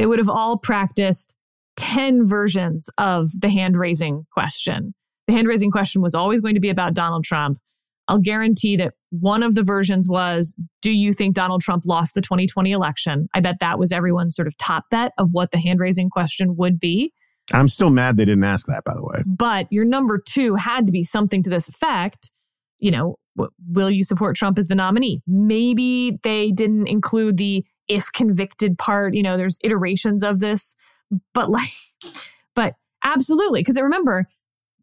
[0.00, 1.34] They would have all practiced
[1.76, 4.94] 10 versions of the hand raising question.
[5.26, 7.58] The hand raising question was always going to be about Donald Trump.
[8.08, 12.22] I'll guarantee that one of the versions was Do you think Donald Trump lost the
[12.22, 13.28] 2020 election?
[13.34, 16.56] I bet that was everyone's sort of top bet of what the hand raising question
[16.56, 17.12] would be.
[17.52, 19.22] I'm still mad they didn't ask that, by the way.
[19.26, 22.32] But your number two had to be something to this effect.
[22.78, 25.20] You know, w- will you support Trump as the nominee?
[25.26, 29.14] Maybe they didn't include the if convicted part.
[29.14, 30.74] You know, there's iterations of this,
[31.34, 31.72] but like,
[32.54, 32.74] but
[33.04, 33.60] absolutely.
[33.60, 34.26] Because remember,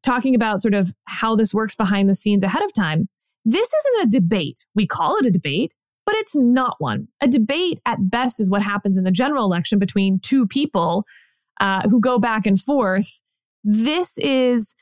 [0.04, 3.08] talking about sort of how this works behind the scenes ahead of time,
[3.46, 4.65] this isn't a debate.
[4.76, 5.74] We call it a debate,
[6.06, 7.08] but it's not one.
[7.22, 11.06] A debate at best is what happens in the general election between two people
[11.62, 13.22] uh, who go back and forth.
[13.63, 14.76] This is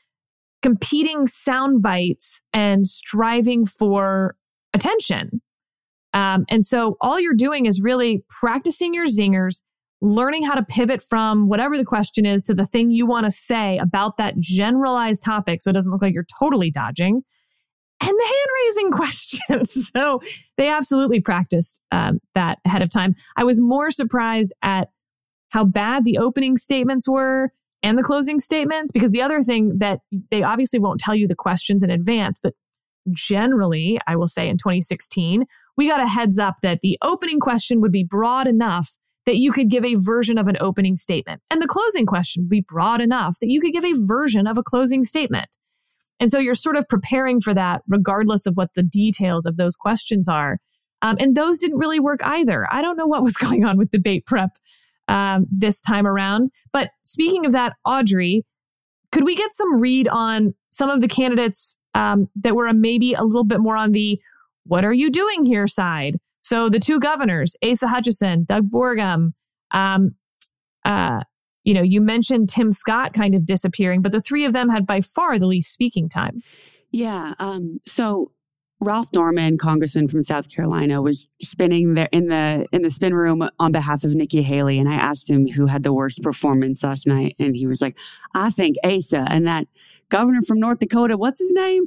[0.62, 4.34] competing sound bites and striving for
[4.74, 5.40] attention.
[6.14, 9.62] Um, and so all you're doing is really practicing your zingers,
[10.00, 13.30] learning how to pivot from whatever the question is to the thing you want to
[13.30, 17.22] say about that generalized topic so it doesn't look like you're totally dodging.
[18.00, 19.90] And the hand raising questions.
[19.94, 20.20] so
[20.56, 23.14] they absolutely practiced um, that ahead of time.
[23.36, 24.88] I was more surprised at
[25.50, 30.00] how bad the opening statements were and the closing statements because the other thing that
[30.30, 32.54] they obviously won't tell you the questions in advance, but
[33.12, 35.44] generally, I will say in 2016,
[35.76, 39.52] we got a heads up that the opening question would be broad enough that you
[39.52, 41.42] could give a version of an opening statement.
[41.50, 44.56] And the closing question would be broad enough that you could give a version of
[44.56, 45.48] a closing statement.
[46.20, 49.76] And so you're sort of preparing for that, regardless of what the details of those
[49.76, 50.58] questions are.
[51.02, 52.66] Um, and those didn't really work either.
[52.72, 54.50] I don't know what was going on with debate prep
[55.08, 56.50] um, this time around.
[56.72, 58.44] But speaking of that, Audrey,
[59.12, 63.22] could we get some read on some of the candidates um, that were maybe a
[63.22, 64.20] little bit more on the
[64.64, 66.18] what are you doing here side?
[66.42, 69.32] So the two governors, Asa Hutchinson, Doug Burgum,
[69.70, 70.14] um,
[70.84, 71.20] uh,
[71.64, 74.86] you know, you mentioned Tim Scott kind of disappearing, but the three of them had
[74.86, 76.42] by far the least speaking time.
[76.92, 77.34] Yeah.
[77.38, 78.30] Um, so
[78.86, 83.46] Ralph Norman, congressman from South Carolina, was spinning there in the in the spin room
[83.58, 87.06] on behalf of Nikki Haley, and I asked him who had the worst performance last
[87.06, 87.96] night, and he was like,
[88.34, 89.66] "I think Asa." And that
[90.08, 91.86] governor from North Dakota, what's his name?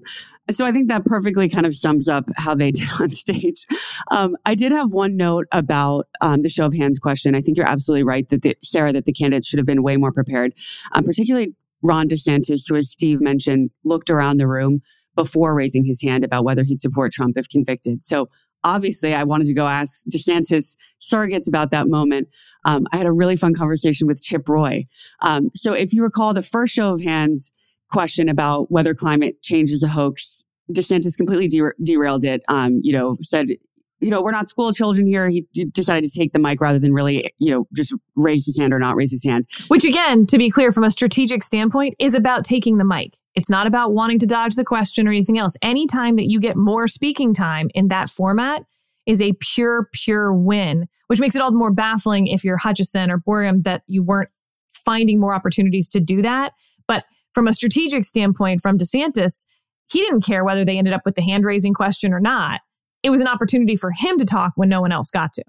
[0.51, 3.65] So I think that perfectly kind of sums up how they did on stage.
[4.11, 7.33] Um, I did have one note about um, the show of hands question.
[7.33, 9.95] I think you're absolutely right that the, Sarah that the candidates should have been way
[9.95, 10.53] more prepared,
[10.91, 14.81] um, particularly Ron DeSantis, who, as Steve mentioned, looked around the room
[15.15, 18.03] before raising his hand about whether he'd support Trump if convicted.
[18.03, 18.29] So
[18.63, 22.27] obviously, I wanted to go ask DeSantis surrogates about that moment.
[22.65, 24.85] Um, I had a really fun conversation with Chip Roy.
[25.21, 27.51] Um, so if you recall, the first show of hands
[27.89, 32.43] question about whether climate change is a hoax, DeSantis completely der- derailed it.
[32.47, 33.47] Um, you know, said
[33.99, 35.29] you know, we're not school children here.
[35.29, 38.73] He decided to take the mic rather than really, you know, just raise his hand
[38.73, 39.45] or not raise his hand.
[39.67, 43.13] Which, again, to be clear, from a strategic standpoint, is about taking the mic.
[43.35, 45.57] It's not about wanting to dodge the question or anything else.
[45.61, 48.63] Anytime that you get more speaking time in that format
[49.05, 53.11] is a pure, pure win, which makes it all the more baffling if you're Hutchinson
[53.11, 54.29] or Burgum that you weren't
[54.71, 56.53] finding more opportunities to do that.
[56.87, 59.45] But from a strategic standpoint, from DeSantis,
[59.91, 62.61] he didn't care whether they ended up with the hand raising question or not
[63.03, 65.43] it was an opportunity for him to talk when no one else got to.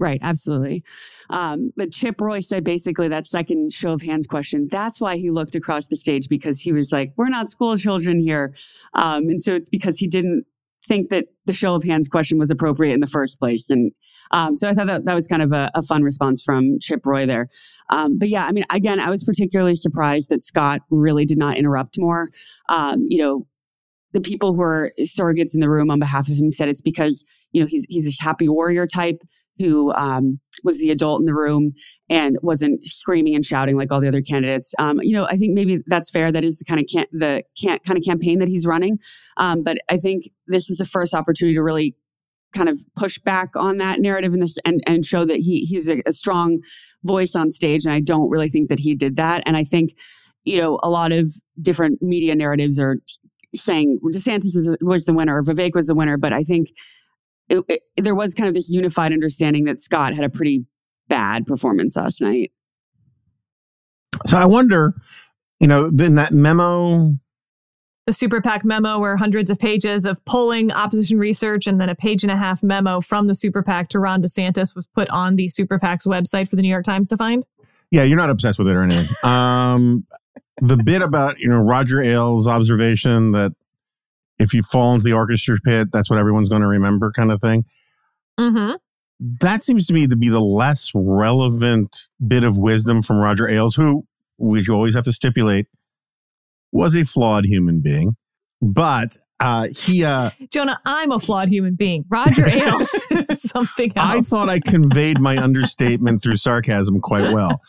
[0.00, 0.84] Right, absolutely.
[1.28, 4.68] Um, but Chip Roy said basically that second show of hands question.
[4.70, 8.20] That's why he looked across the stage because he was like, "We're not school children
[8.20, 8.54] here,"
[8.94, 10.46] um, and so it's because he didn't
[10.86, 13.68] think that the show of hands question was appropriate in the first place.
[13.68, 13.92] And
[14.30, 17.04] um, so I thought that that was kind of a, a fun response from Chip
[17.04, 17.48] Roy there.
[17.90, 21.56] Um, but yeah, I mean, again, I was particularly surprised that Scott really did not
[21.56, 22.30] interrupt more.
[22.68, 23.46] Um, you know,
[24.12, 27.24] the people who are surrogates in the room on behalf of him said it's because
[27.52, 29.22] you know he's he's this happy warrior type
[29.58, 31.72] who um, was the adult in the room
[32.08, 34.74] and wasn't screaming and shouting like all the other candidates.
[34.78, 36.30] Um, you know, I think maybe that's fair.
[36.30, 38.98] That is the kind of can- the can- kind of campaign that he's running.
[39.36, 41.96] Um, but I think this is the first opportunity to really
[42.54, 45.88] kind of push back on that narrative and this and, and show that he he's
[45.88, 46.60] a, a strong
[47.04, 47.84] voice on stage.
[47.84, 49.42] And I don't really think that he did that.
[49.44, 49.90] And I think
[50.44, 52.98] you know a lot of different media narratives are
[53.54, 56.68] saying DeSantis was the winner, Vivek was the winner, but I think
[57.48, 60.66] it, it, there was kind of this unified understanding that Scott had a pretty
[61.08, 62.52] bad performance last night.
[64.26, 64.94] So I wonder,
[65.60, 67.14] you know, in that memo,
[68.06, 71.94] the super PAC memo, where hundreds of pages of polling, opposition research, and then a
[71.94, 75.36] page and a half memo from the super PAC to Ron DeSantis was put on
[75.36, 77.46] the super PAC's website for the New York Times to find.
[77.90, 79.14] Yeah, you're not obsessed with it or anything.
[79.22, 80.06] Um,
[80.60, 83.54] the bit about you know Roger Ailes' observation that
[84.38, 87.40] if you fall into the orchestra pit, that's what everyone's going to remember, kind of
[87.40, 87.64] thing.
[88.38, 88.76] Mm-hmm.
[89.40, 93.74] That seems to me to be the less relevant bit of wisdom from Roger Ailes,
[93.74, 94.06] who,
[94.38, 95.66] which you always have to stipulate,
[96.70, 98.16] was a flawed human being.
[98.62, 102.02] But uh, he, uh, Jonah, I'm a flawed human being.
[102.08, 104.10] Roger Ailes is something else.
[104.10, 107.60] I thought I conveyed my understatement through sarcasm quite well.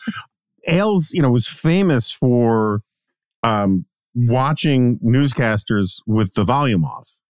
[0.70, 2.82] Ailes, you know, was famous for
[3.42, 7.20] um, watching newscasters with the volume off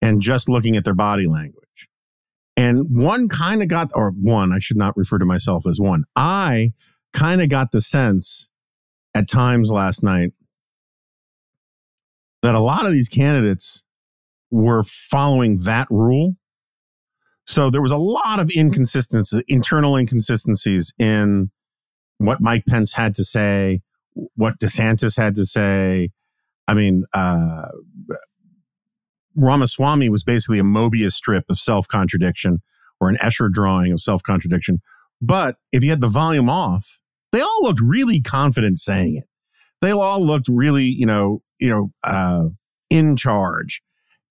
[0.00, 1.88] and just looking at their body language.
[2.56, 6.04] And one kind of got, or one, I should not refer to myself as one.
[6.16, 6.72] I
[7.12, 8.48] kind of got the sense
[9.14, 10.32] at times last night
[12.42, 13.82] that a lot of these candidates
[14.50, 16.36] were following that rule.
[17.46, 21.50] So there was a lot of inconsistencies, internal inconsistencies in
[22.26, 23.82] what Mike Pence had to say,
[24.34, 26.10] what DeSantis had to say.
[26.68, 27.68] I mean, uh,
[29.36, 32.62] Ramaswamy was basically a Mobius strip of self contradiction
[33.00, 34.80] or an Escher drawing of self contradiction.
[35.20, 36.98] But if you had the volume off,
[37.32, 39.24] they all looked really confident saying it.
[39.80, 42.48] They all looked really, you know, you know, uh,
[42.90, 43.82] in charge.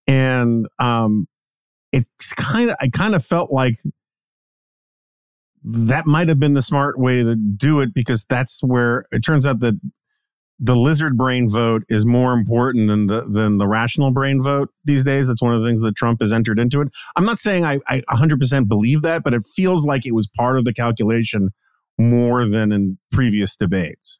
[0.07, 1.27] And um,
[1.91, 3.75] it's kind of, I kind of felt like
[5.63, 9.45] that might have been the smart way to do it because that's where it turns
[9.45, 9.79] out that
[10.63, 15.03] the lizard brain vote is more important than the than the rational brain vote these
[15.03, 15.27] days.
[15.27, 16.89] That's one of the things that Trump has entered into it.
[17.15, 20.57] I'm not saying I, I 100% believe that, but it feels like it was part
[20.57, 21.49] of the calculation
[21.97, 24.19] more than in previous debates.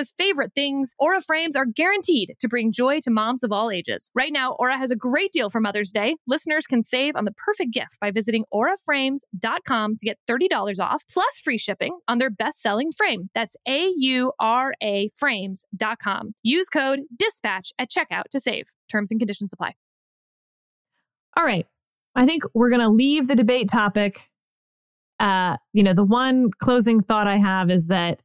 [0.09, 4.09] favorite things, Aura frames are guaranteed to bring joy to moms of all ages.
[4.15, 6.15] Right now, Aura has a great deal for Mother's Day.
[6.27, 11.39] Listeners can save on the perfect gift by visiting auraframes.com to get $30 off plus
[11.43, 13.29] free shipping on their best-selling frame.
[13.35, 16.33] That's A U R A frames.com.
[16.41, 18.65] Use code dispatch at checkout to save.
[18.89, 19.73] Terms and conditions apply.
[21.37, 21.67] All right.
[22.15, 24.29] I think we're going to leave the debate topic.
[25.19, 28.21] Uh, you know, the one closing thought I have is that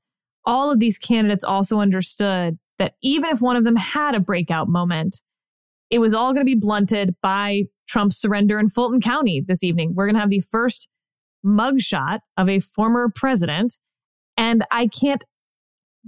[0.46, 4.68] all of these candidates also understood that even if one of them had a breakout
[4.68, 5.22] moment,
[5.90, 9.94] it was all going to be blunted by Trump's surrender in Fulton County this evening.
[9.94, 10.88] We're going to have the first
[11.44, 13.78] mugshot of a former president.
[14.36, 15.24] And I can't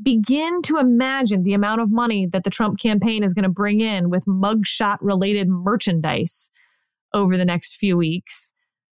[0.01, 3.81] begin to imagine the amount of money that the Trump campaign is going to bring
[3.81, 6.51] in with mugshot related merchandise
[7.15, 8.53] over the next few weeks.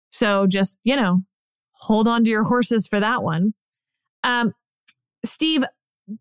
[0.10, 1.24] So just, you know,
[1.72, 3.54] hold on to your horses for that one.
[4.24, 4.54] Um,
[5.24, 5.64] Steve,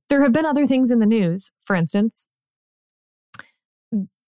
[0.08, 1.52] there have been other things in the news.
[1.64, 2.30] For instance,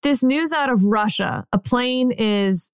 [0.02, 2.70] this news out of Russia a plane is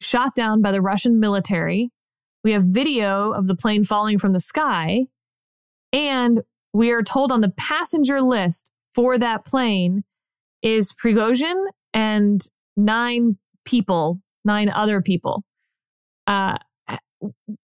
[0.00, 1.90] shot down by the Russian military.
[2.42, 5.06] We have video of the plane falling from the sky.
[5.92, 10.04] And we are told on the passenger list for that plane
[10.62, 12.40] is Prigozhin and
[12.76, 15.44] nine people, nine other people.
[16.26, 16.56] Uh,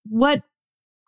[0.09, 0.43] what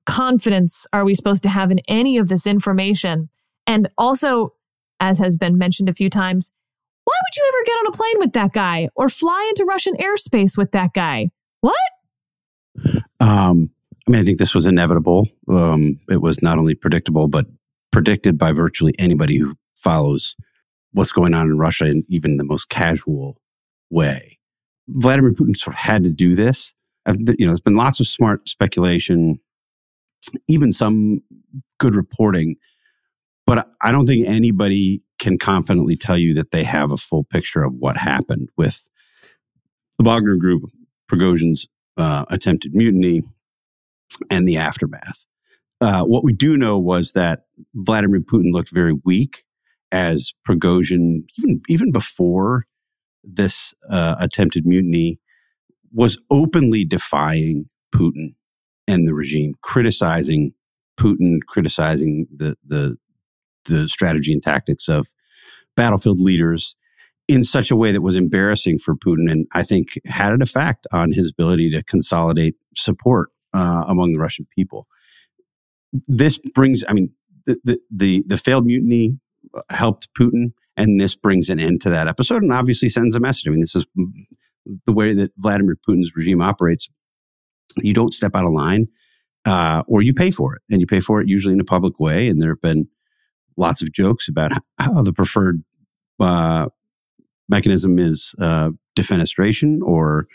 [0.09, 3.29] confidence are we supposed to have in any of this information?
[3.67, 4.55] And also,
[5.01, 6.51] as has been mentioned a few times,
[7.05, 9.95] why would you ever get on a plane with that guy or fly into Russian
[9.97, 11.31] airspace with that guy?
[11.61, 11.77] What?
[13.21, 13.71] Um,
[14.07, 15.29] I mean, I think this was inevitable.
[15.47, 17.45] Um, it was not only predictable, but
[17.93, 20.37] predicted by virtually anybody who follows
[20.93, 23.37] what's going on in Russia in even the most casual
[23.91, 24.39] way.
[24.89, 26.73] Vladimir Putin sort of had to do this.
[27.07, 29.39] You know, there's been lots of smart speculation,
[30.49, 31.19] even some
[31.79, 32.57] good reporting,
[33.47, 37.63] but I don't think anybody can confidently tell you that they have a full picture
[37.63, 38.89] of what happened with
[39.99, 40.63] the Wagner Group,
[41.11, 43.23] Prigozhin's uh, attempted mutiny,
[44.31, 45.25] and the aftermath.
[45.81, 49.45] Uh, what we do know was that Vladimir Putin looked very weak
[49.93, 52.67] as Prigozhin, even even before
[53.25, 55.19] this uh, attempted mutiny,
[55.93, 58.35] was openly defying Putin
[58.89, 60.53] and the regime, criticizing
[60.99, 62.97] Putin, criticizing the the
[63.67, 65.07] the strategy and tactics of
[65.77, 66.75] battlefield leaders
[67.29, 70.87] in such a way that was embarrassing for Putin, and I think had an effect
[70.93, 74.89] on his ability to consolidate support uh, among the Russian people.
[76.09, 77.11] This brings, I mean,
[77.47, 79.19] the, the the the failed mutiny
[79.71, 83.47] helped Putin, and this brings an end to that episode, and obviously sends a message.
[83.47, 83.87] I mean, this is
[84.87, 86.89] the way that Vladimir Putin's regime operates.
[87.77, 88.87] You don't step out of line,
[89.45, 92.01] uh, or you pay for it, and you pay for it usually in a public
[92.01, 92.29] way.
[92.29, 92.89] And there have been
[93.57, 95.63] lots of jokes about how the preferred
[96.21, 96.69] uh,
[97.49, 100.27] mechanism is uh, defenestration or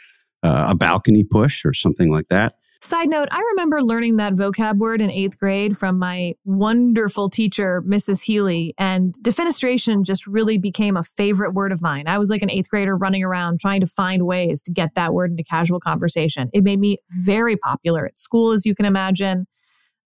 [0.43, 2.55] uh, a balcony push or something like that.
[2.83, 7.81] Side note, I remember learning that vocab word in eighth grade from my wonderful teacher,
[7.87, 8.25] Mrs.
[8.25, 12.09] Healy, and defenestration just really became a favorite word of mine.
[12.09, 15.13] I was like an eighth grader running around trying to find ways to get that
[15.13, 16.49] word into casual conversation.
[16.51, 19.47] It made me very popular at school, as you can imagine,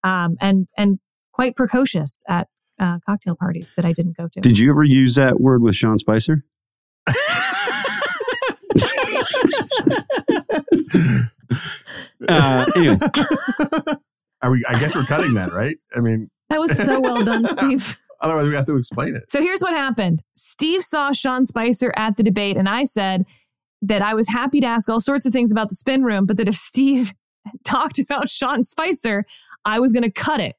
[0.04, 1.00] um, and and
[1.32, 2.48] quite precocious at
[2.80, 4.40] uh, cocktail parties that I didn't go to.
[4.40, 6.46] Did you ever use that word with Sean Spicer?
[12.28, 12.98] uh, anyway.
[14.42, 15.78] Are we, I guess we're cutting that, right?
[15.96, 17.98] I mean, that was so well done, Steve.
[18.22, 19.24] Otherwise, we have to explain it.
[19.32, 23.26] So here's what happened Steve saw Sean Spicer at the debate, and I said
[23.82, 26.38] that I was happy to ask all sorts of things about the spin room, but
[26.38, 27.14] that if Steve
[27.64, 29.26] talked about Sean Spicer,
[29.66, 30.56] I was going to cut it.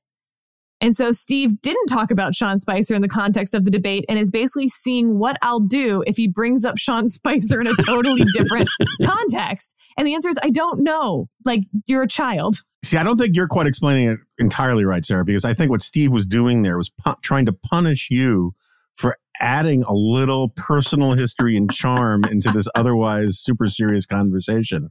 [0.81, 4.19] And so Steve didn't talk about Sean Spicer in the context of the debate and
[4.19, 8.25] is basically seeing what I'll do if he brings up Sean Spicer in a totally
[8.33, 8.69] different
[9.05, 9.75] context.
[9.97, 11.29] And the answer is I don't know.
[11.45, 12.57] Like you're a child.
[12.85, 15.83] See, I don't think you're quite explaining it entirely right, Sarah, because I think what
[15.83, 18.55] Steve was doing there was pu- trying to punish you
[18.95, 24.91] for adding a little personal history and charm into this otherwise super serious conversation.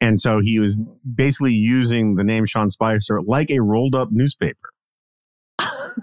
[0.00, 0.78] And so he was
[1.14, 4.70] basically using the name Sean Spicer like a rolled up newspaper.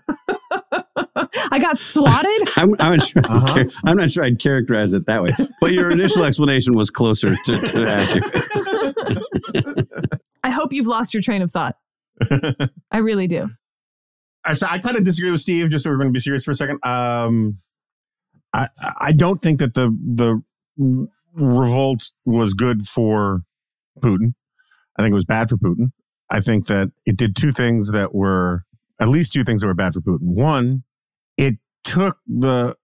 [1.51, 2.41] I got swatted.
[2.57, 3.63] I'm, I'm, not sure I'd Uh-huh.
[3.63, 5.31] char- I'm not sure I'd characterize it that way,
[5.61, 9.85] but your initial explanation was closer to, to accurate.
[10.43, 11.75] I hope you've lost your train of thought.
[12.91, 13.49] I really do.
[14.43, 15.69] I, so I kind of disagree with Steve.
[15.69, 16.79] Just so we're going to be serious for a second.
[16.85, 17.57] Um,
[18.53, 18.69] I
[18.99, 20.41] I don't think that the the
[21.33, 23.41] revolt was good for
[23.99, 24.33] Putin.
[24.97, 25.91] I think it was bad for Putin.
[26.29, 28.63] I think that it did two things that were
[28.99, 30.35] at least two things that were bad for Putin.
[30.35, 30.83] One,
[31.37, 32.75] it took the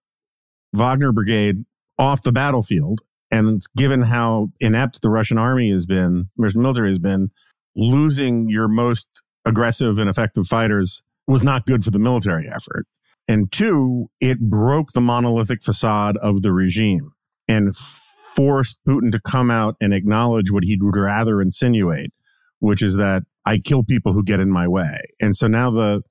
[0.72, 1.64] Wagner brigade
[1.98, 3.00] off the battlefield,
[3.30, 7.30] and given how inept the Russian army has been, Russian military has been,
[7.74, 9.08] losing your most
[9.44, 12.86] aggressive and effective fighters was not good for the military effort.
[13.28, 17.12] And two, it broke the monolithic facade of the regime
[17.48, 22.12] and forced Putin to come out and acknowledge what he would rather insinuate,
[22.58, 24.98] which is that I kill people who get in my way.
[25.20, 26.02] And so now the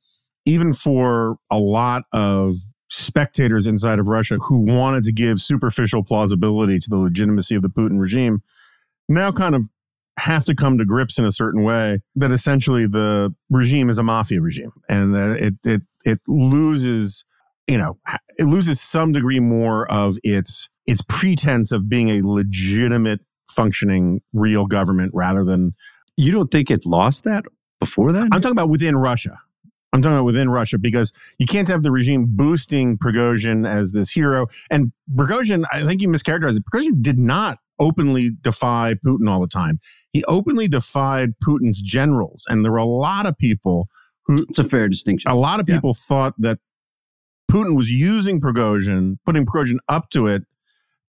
[0.45, 2.53] even for a lot of
[2.89, 7.69] spectators inside of Russia who wanted to give superficial plausibility to the legitimacy of the
[7.69, 8.41] Putin regime,
[9.07, 9.63] now kind of
[10.17, 14.03] have to come to grips in a certain way that essentially the regime is a
[14.03, 17.23] mafia regime and that it it it loses
[17.67, 17.97] you know
[18.38, 24.65] it loses some degree more of its its pretense of being a legitimate functioning real
[24.65, 25.73] government rather than
[26.18, 27.43] You don't think it lost that
[27.80, 28.24] before that?
[28.32, 29.39] I'm talking about within Russia.
[29.93, 34.12] I'm talking about within Russia because you can't have the regime boosting Prigozhin as this
[34.12, 34.47] hero.
[34.70, 36.64] And Prigozhin, I think you mischaracterized it.
[36.74, 39.80] Prigozhin did not openly defy Putin all the time.
[40.14, 42.45] He openly defied Putin's generals.
[42.49, 43.88] And there were a lot of people
[44.26, 45.30] who, it's a fair distinction.
[45.30, 45.76] a lot of Yeah.
[45.76, 46.59] people thought that
[47.51, 50.43] Putin was using Prigozhin, putting Prigozhin up to it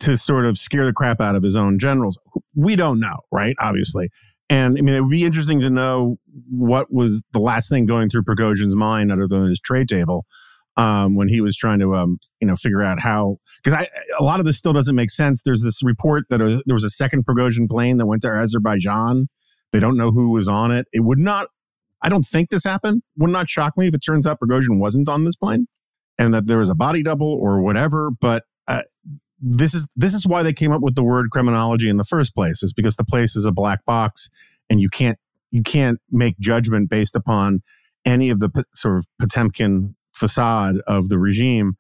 [0.01, 2.19] to sort of scare the crap out of his own generals.
[2.57, 3.55] We don't know, right?
[3.61, 4.11] Obviously.
[4.49, 6.19] And I mean, it would be interesting to know
[6.51, 10.27] what was the last thing going through Prigozhin's mind other than his tray table
[10.77, 13.39] um, when he was trying to, um, you know, figure out how.
[13.63, 13.87] Because
[14.19, 15.43] a lot of this still doesn't make sense.
[15.43, 19.29] There's this report that uh there was a second Prigozhin plane that went to Azerbaijan.
[19.73, 20.87] They don't know who was on it.
[20.93, 21.49] It would not.
[22.03, 23.03] I don't think this happened.
[23.17, 25.67] Would not shock me if it turns out Prigozhin wasn't on this plane,
[26.19, 28.11] and that there was a body double or whatever.
[28.11, 28.83] But uh,
[29.43, 32.35] this is this is why they came up with the word Kremlinology in the first
[32.35, 32.63] place.
[32.63, 34.31] Is because the place is a black box,
[34.71, 35.19] and you can't
[35.51, 37.63] you can't make judgment based upon
[38.05, 41.77] any of the p- sort of Potemkin facade of the regime.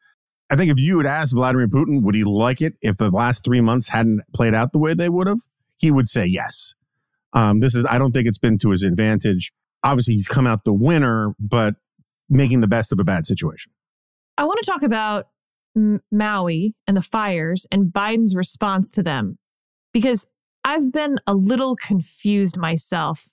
[0.50, 3.44] I think if you had asked Vladimir Putin, would he like it if the last
[3.44, 5.40] three months hadn't played out the way they would have?
[5.78, 6.74] He would say yes.
[7.32, 9.52] Um, this is I don't think it's been to his advantage.
[9.84, 11.76] Obviously, he's come out the winner, but
[12.28, 13.72] making the best of a bad situation.
[14.36, 15.28] I want to talk about
[15.76, 19.38] M- Maui and the fires and Biden's response to them
[19.92, 20.28] because
[20.64, 23.28] I've been a little confused myself.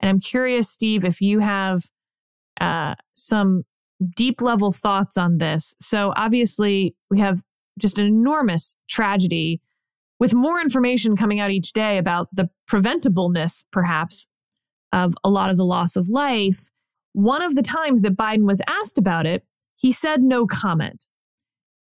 [0.00, 1.82] And I'm curious, Steve, if you have
[2.60, 3.64] uh, some
[4.16, 5.74] deep level thoughts on this.
[5.80, 7.42] So, obviously, we have
[7.78, 9.60] just an enormous tragedy
[10.18, 14.26] with more information coming out each day about the preventableness, perhaps,
[14.92, 16.70] of a lot of the loss of life.
[17.12, 19.44] One of the times that Biden was asked about it,
[19.76, 21.06] he said no comment.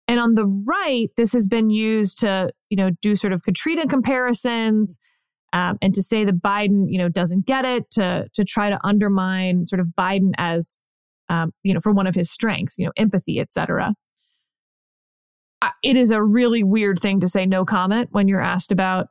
[0.07, 3.87] And on the right, this has been used to, you know, do sort of Katrina
[3.87, 4.99] comparisons
[5.53, 8.79] um, and to say that Biden, you know, doesn't get it, to to try to
[8.83, 10.77] undermine sort of Biden as,
[11.29, 13.93] um, you know, for one of his strengths, you know, empathy, et cetera.
[15.83, 19.07] It is a really weird thing to say no comment when you're asked about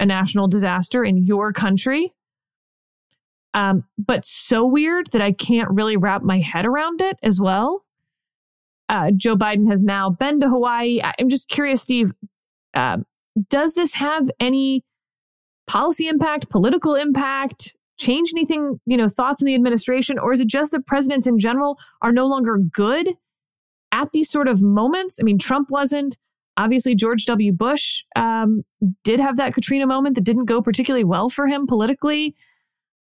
[0.00, 2.12] a national disaster in your country.
[3.54, 7.84] Um, but so weird that I can't really wrap my head around it as well
[8.92, 11.00] uh, Joe Biden has now been to Hawaii.
[11.18, 12.12] I'm just curious, Steve,
[12.74, 13.06] um,
[13.48, 14.84] does this have any
[15.66, 20.18] policy impact, political impact, change anything, you know, thoughts in the administration?
[20.18, 23.14] Or is it just that presidents in general are no longer good
[23.92, 25.18] at these sort of moments?
[25.18, 26.18] I mean, Trump wasn't.
[26.58, 27.50] Obviously, George W.
[27.50, 28.62] Bush um,
[29.04, 32.36] did have that Katrina moment that didn't go particularly well for him politically.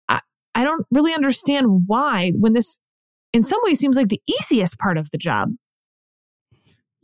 [0.10, 0.20] I,
[0.54, 2.78] I don't really understand why, when this
[3.32, 5.52] in some ways seems like the easiest part of the job.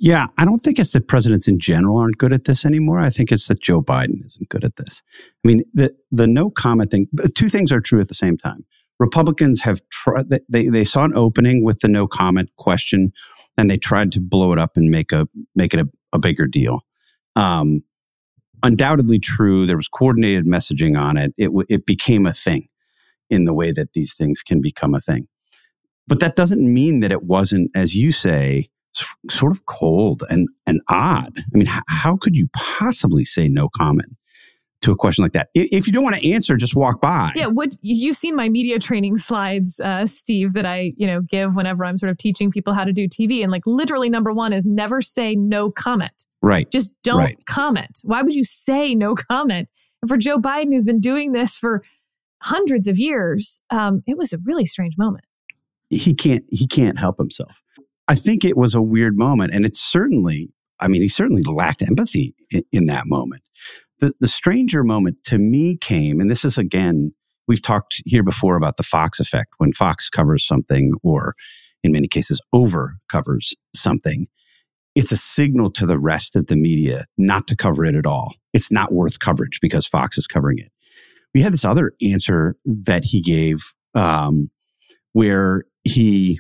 [0.04, 3.00] Yeah, I don't think it's that presidents in general aren't good at this anymore.
[3.00, 5.02] I think it's that Joe Biden isn't good at this.
[5.18, 7.08] I mean, the the no comment thing.
[7.36, 8.66] Two things are true at the same time.
[9.00, 10.26] Republicans have tried.
[10.50, 13.14] They they saw an opening with the no comment question,
[13.58, 15.26] and they tried to blow it up and make a
[15.56, 16.82] make it a, a bigger deal.
[17.38, 17.82] Um,
[18.62, 19.66] undoubtedly true.
[19.66, 21.34] There was coordinated messaging on it.
[21.38, 22.66] It it became a thing
[23.30, 25.30] in the way that these things can become a thing.
[26.10, 28.70] But that doesn't mean that it wasn't, as you say,
[29.30, 31.38] sort of cold and and odd.
[31.40, 34.10] I mean, h- how could you possibly say no comment
[34.82, 35.48] to a question like that.
[35.54, 37.32] If you don't want to answer, just walk by.
[37.38, 41.56] Yeah, what you've seen my media training slides, uh, Steve, that I you know give
[41.56, 44.52] whenever I'm sort of teaching people how to do TV, and like literally number one
[44.52, 46.26] is never say no comment.
[46.42, 46.70] Right.
[46.70, 47.38] Just don't Right.
[47.46, 48.00] comment.
[48.04, 49.70] Why would you say no comment?
[50.02, 51.82] And for Joe Biden, who's been doing this for
[52.42, 55.24] hundreds of years, um, it was a really strange moment.
[55.90, 57.52] he can't he can't help himself.
[58.08, 60.50] I think it was a weird moment, and it's certainly.
[60.80, 63.44] I mean, he certainly lacked empathy in, in that moment.
[64.00, 67.14] The the stranger moment to me came, and this is again
[67.48, 71.36] we've talked here before about the Fox effect when Fox covers something, or
[71.84, 74.28] in many cases over covers something.
[74.96, 78.36] It's a signal to the rest of the media not to cover it at all.
[78.54, 80.72] It's not worth coverage because Fox is covering it.
[81.34, 84.52] We had this other answer that he gave um,
[85.14, 86.40] where he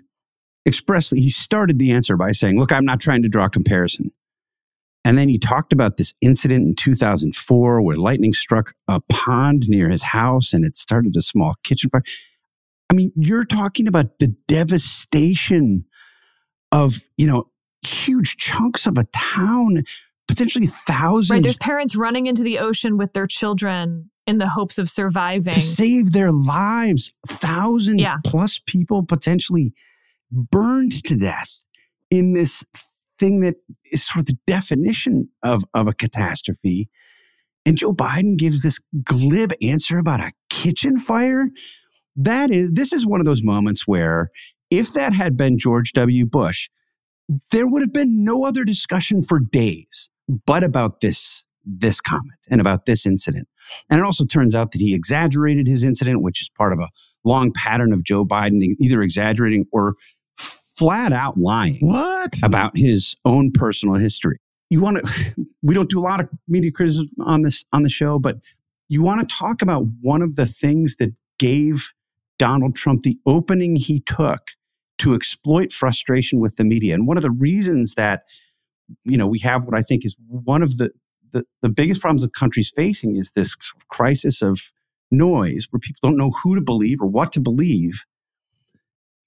[0.65, 4.11] expressly he started the answer by saying look i'm not trying to draw a comparison
[5.05, 9.89] and then he talked about this incident in 2004 where lightning struck a pond near
[9.89, 12.03] his house and it started a small kitchen fire
[12.89, 15.85] i mean you're talking about the devastation
[16.71, 17.49] of you know
[17.85, 19.83] huge chunks of a town
[20.27, 21.43] potentially thousands Right?
[21.43, 25.53] There's parents running into the ocean with their children in the hopes of surviving.
[25.53, 27.13] to save their lives.
[27.27, 28.19] Thousand Yeah.
[28.25, 29.73] plus people potentially
[30.33, 31.59] burned to death
[32.09, 32.63] in this
[33.19, 33.55] thing that
[33.91, 36.89] is sort of the definition of, of a catastrophe.
[37.65, 41.47] And Joe Biden gives this glib answer about a kitchen fire.
[42.15, 44.29] That is, this is one of those moments where
[44.69, 46.25] if that had been George W.
[46.25, 46.69] Bush,
[47.51, 50.09] there would have been no other discussion for days
[50.45, 53.47] but about this this comment and about this incident.
[53.89, 56.89] And it also turns out that he exaggerated his incident, which is part of a
[57.23, 59.95] long pattern of Joe Biden either exaggerating or
[60.77, 62.35] flat out lying What?
[62.43, 64.37] about his own personal history.
[64.69, 67.89] You want to we don't do a lot of media criticism on this on the
[67.89, 68.37] show, but
[68.89, 71.91] you want to talk about one of the things that gave
[72.39, 74.41] Donald Trump the opening he took
[74.99, 76.93] to exploit frustration with the media.
[76.93, 78.23] And one of the reasons that
[79.03, 80.91] you know we have what I think is one of the
[81.31, 83.55] the, the biggest problems the country's facing is this
[83.89, 84.71] crisis of
[85.11, 88.03] noise where people don't know who to believe or what to believe.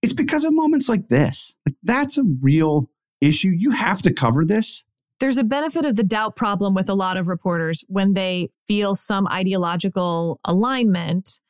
[0.02, 1.54] It's because of moments like this.
[1.66, 2.90] Like that's a real
[3.20, 3.50] issue.
[3.56, 4.84] You have to cover this.
[5.20, 8.94] there's a benefit of the doubt problem with a lot of reporters when they feel
[8.94, 11.40] some ideological alignment.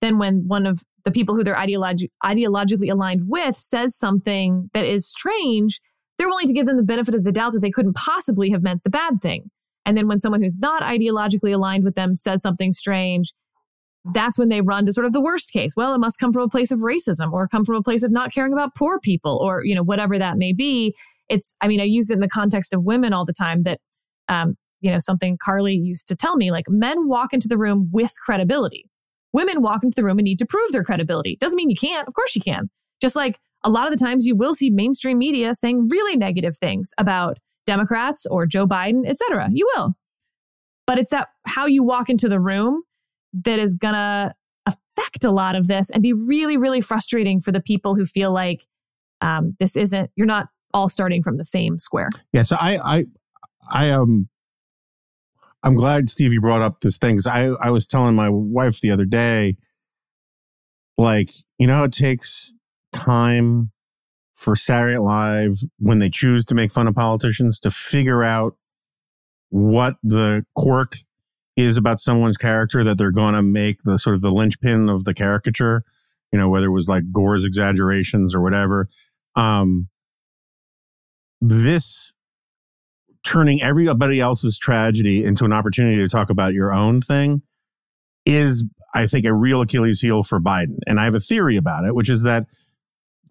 [0.00, 4.86] Then, when one of the people who they're ideologi- ideologically aligned with says something that
[4.86, 5.80] is strange,
[6.16, 8.62] they're willing to give them the benefit of the doubt that they couldn't possibly have
[8.62, 9.50] meant the bad thing.
[9.84, 13.34] And then, when someone who's not ideologically aligned with them says something strange,
[14.04, 15.74] that's when they run to sort of the worst case.
[15.76, 18.10] Well, it must come from a place of racism or come from a place of
[18.10, 20.94] not caring about poor people or, you know, whatever that may be.
[21.28, 23.78] It's i mean i use it in the context of women all the time that
[24.28, 27.88] um, you know something carly used to tell me like men walk into the room
[27.92, 28.86] with credibility.
[29.32, 31.36] Women walk into the room and need to prove their credibility.
[31.38, 32.08] Doesn't mean you can't.
[32.08, 32.68] Of course you can.
[33.00, 36.56] Just like a lot of the times you will see mainstream media saying really negative
[36.56, 39.92] things about democrats or joe biden etc you will.
[40.86, 42.82] But it's that how you walk into the room
[43.32, 44.34] that is gonna
[44.66, 48.32] affect a lot of this and be really really frustrating for the people who feel
[48.32, 48.62] like
[49.20, 52.10] um, this isn't you're not all starting from the same square.
[52.32, 53.04] Yeah, so I I
[53.70, 54.28] I um
[55.62, 58.90] I'm glad Stevie brought up this thing because I I was telling my wife the
[58.90, 59.56] other day,
[60.96, 62.54] like you know, it takes
[62.92, 63.72] time
[64.34, 68.56] for Saturday Night Live when they choose to make fun of politicians to figure out
[69.50, 70.96] what the quirk
[71.64, 75.04] is about someone's character that they're going to make the sort of the linchpin of
[75.04, 75.82] the caricature.
[76.32, 78.88] You know, whether it was like Gore's exaggerations or whatever.
[79.34, 79.88] Um,
[81.40, 82.12] this
[83.24, 87.42] turning everybody else's tragedy into an opportunity to talk about your own thing
[88.24, 90.78] is, I think, a real Achilles heel for Biden.
[90.86, 92.46] And I have a theory about it, which is that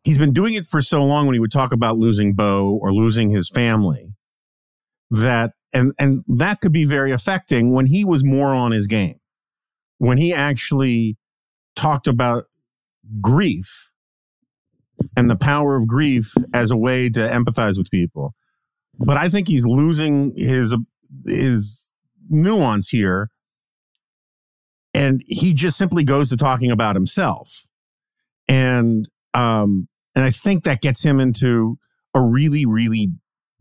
[0.04, 2.94] he's been doing it for so long when he would talk about losing Bo or
[2.94, 4.14] losing his family
[5.12, 9.20] that and and that could be very affecting when he was more on his game.
[9.98, 11.18] When he actually
[11.76, 12.46] talked about
[13.22, 13.92] grief
[15.16, 18.34] and the power of grief as a way to empathize with people.
[18.98, 20.76] But I think he's losing his
[21.26, 21.90] his
[22.30, 23.30] nuance here,
[24.94, 27.68] and he just simply goes to talking about himself,
[28.48, 31.78] and um, and I think that gets him into
[32.14, 33.12] a really really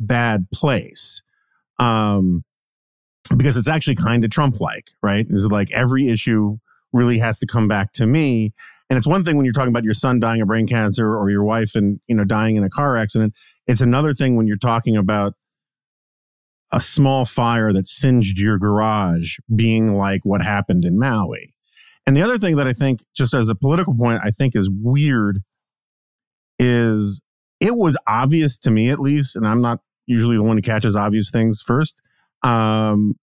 [0.01, 1.23] bad place,
[1.79, 2.45] um,
[3.37, 5.27] because it's actually kind of Trump like, right?
[5.29, 6.59] Is like every issue
[6.93, 8.53] really has to come back to me,
[8.91, 11.31] and it's one thing when you're talking about your son dying of brain cancer or
[11.31, 13.35] your wife and you know dying in a car accident.
[13.67, 15.35] It's another thing when you're talking about
[16.73, 21.49] a small fire that singed your garage being like what happened in Maui.
[22.07, 24.71] And the other thing that I think, just as a political point, I think is
[24.71, 25.41] weird
[26.59, 27.21] is
[27.61, 30.97] it was obvious to me, at least, and I'm not usually the one who catches
[30.97, 32.01] obvious things first,
[32.43, 33.15] um,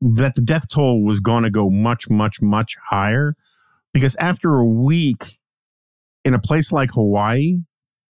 [0.00, 3.34] that the death toll was going to go much, much, much higher.
[3.94, 5.38] Because after a week
[6.24, 7.60] in a place like Hawaii,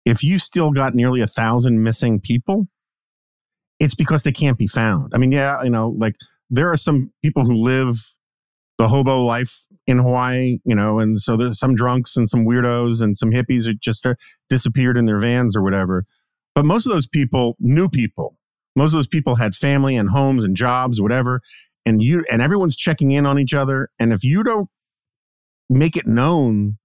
[0.06, 2.68] if you still got nearly a thousand missing people,
[3.80, 5.12] it's because they can't be found.
[5.14, 6.14] I mean, yeah, you know, like
[6.48, 7.96] there are some people who live
[8.78, 13.02] the hobo life in Hawaii, you know, and so there's some drunks and some weirdos
[13.02, 14.16] and some hippies that just are
[14.48, 16.06] disappeared in their vans or whatever.
[16.54, 18.36] But most of those people, new people,
[18.76, 21.40] most of those people had family and homes and jobs, whatever.
[21.86, 23.90] And you and everyone's checking in on each other.
[23.98, 24.68] And if you don't
[25.68, 26.78] make it known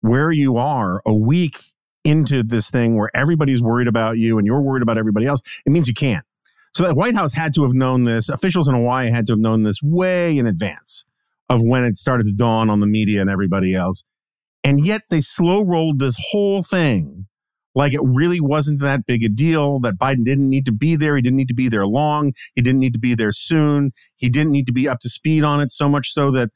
[0.00, 1.58] where you are a week
[2.04, 5.70] into this thing where everybody's worried about you and you're worried about everybody else, it
[5.70, 6.24] means you can't.
[6.74, 8.28] So the White House had to have known this.
[8.28, 11.04] Officials in Hawaii had to have known this way in advance
[11.48, 14.04] of when it started to dawn on the media and everybody else.
[14.62, 17.26] And yet they slow rolled this whole thing
[17.74, 21.16] like it really wasn't that big a deal, that Biden didn't need to be there.
[21.16, 22.32] He didn't need to be there long.
[22.54, 23.92] He didn't need to be there soon.
[24.16, 26.50] He didn't need to be up to speed on it so much so that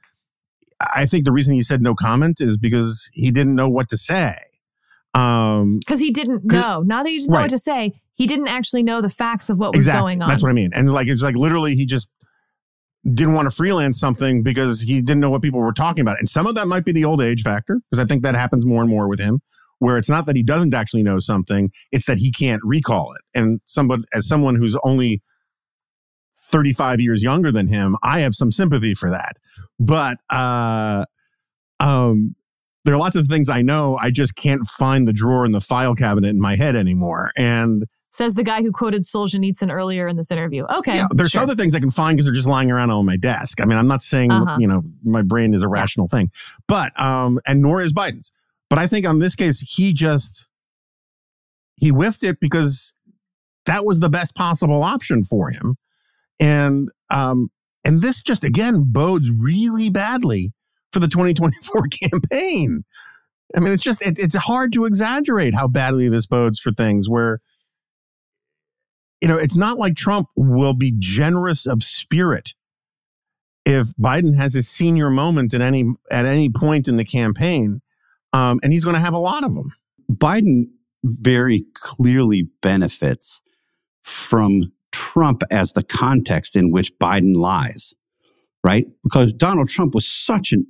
[0.81, 3.97] I think the reason he said no comment is because he didn't know what to
[3.97, 4.37] say.
[5.15, 6.81] Um, Because he didn't know.
[6.81, 9.59] Not that he didn't know what to say, he didn't actually know the facts of
[9.59, 10.01] what was exactly.
[10.01, 10.29] going on.
[10.29, 10.73] That's what I mean.
[10.75, 12.11] And like, it's like literally he just
[13.13, 16.19] didn't want to freelance something because he didn't know what people were talking about.
[16.19, 18.67] And some of that might be the old age factor, because I think that happens
[18.67, 19.41] more and more with him,
[19.85, 23.21] where it's not that he doesn't actually know something, it's that he can't recall it.
[23.39, 25.21] And somebody, as someone who's only
[26.51, 29.37] 35 years younger than him, I have some sympathy for that.
[29.79, 31.05] But uh
[31.81, 32.35] um
[32.87, 33.99] there are lots of things I know.
[34.01, 37.31] I just can't find the drawer in the file cabinet in my head anymore.
[37.37, 40.65] And Says the guy who quoted Solzhenitsyn earlier in this interview.
[40.73, 40.95] Okay.
[40.95, 41.43] yeah, there's sure.
[41.43, 43.61] other things I can find because they're just lying around on my desk.
[43.61, 44.57] I mean, I'm not saying Uh-huh.
[44.59, 46.31] you know my brain is a rational thing,
[46.69, 48.31] but um, and nor is Biden's.
[48.75, 50.49] But I think on this case, he just
[51.77, 52.93] he whiffed it because
[53.67, 55.77] that was the best possible option for him,
[56.41, 57.51] and um,
[57.85, 60.55] and this just again bodes really badly
[60.91, 62.83] for the 2024 campaign.
[63.57, 67.09] I mean, it's just it, it's hard to exaggerate how badly this bodes for things
[67.09, 67.39] where
[69.21, 72.55] you know, it's not like Trump will be generous of spirit
[73.65, 77.81] if Biden has a senior moment at any at any point in the campaign,
[78.35, 79.73] um, and he's going to have a lot of them.
[80.13, 80.65] Biden
[81.05, 83.41] very clearly benefits
[84.03, 87.95] from Trump as the context in which Biden lies,
[88.65, 88.87] right?
[89.05, 90.67] Because Donald Trump was such an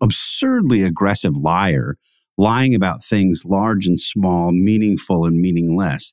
[0.00, 1.96] absurdly aggressive liar,
[2.36, 6.12] lying about things large and small, meaningful and meaningless,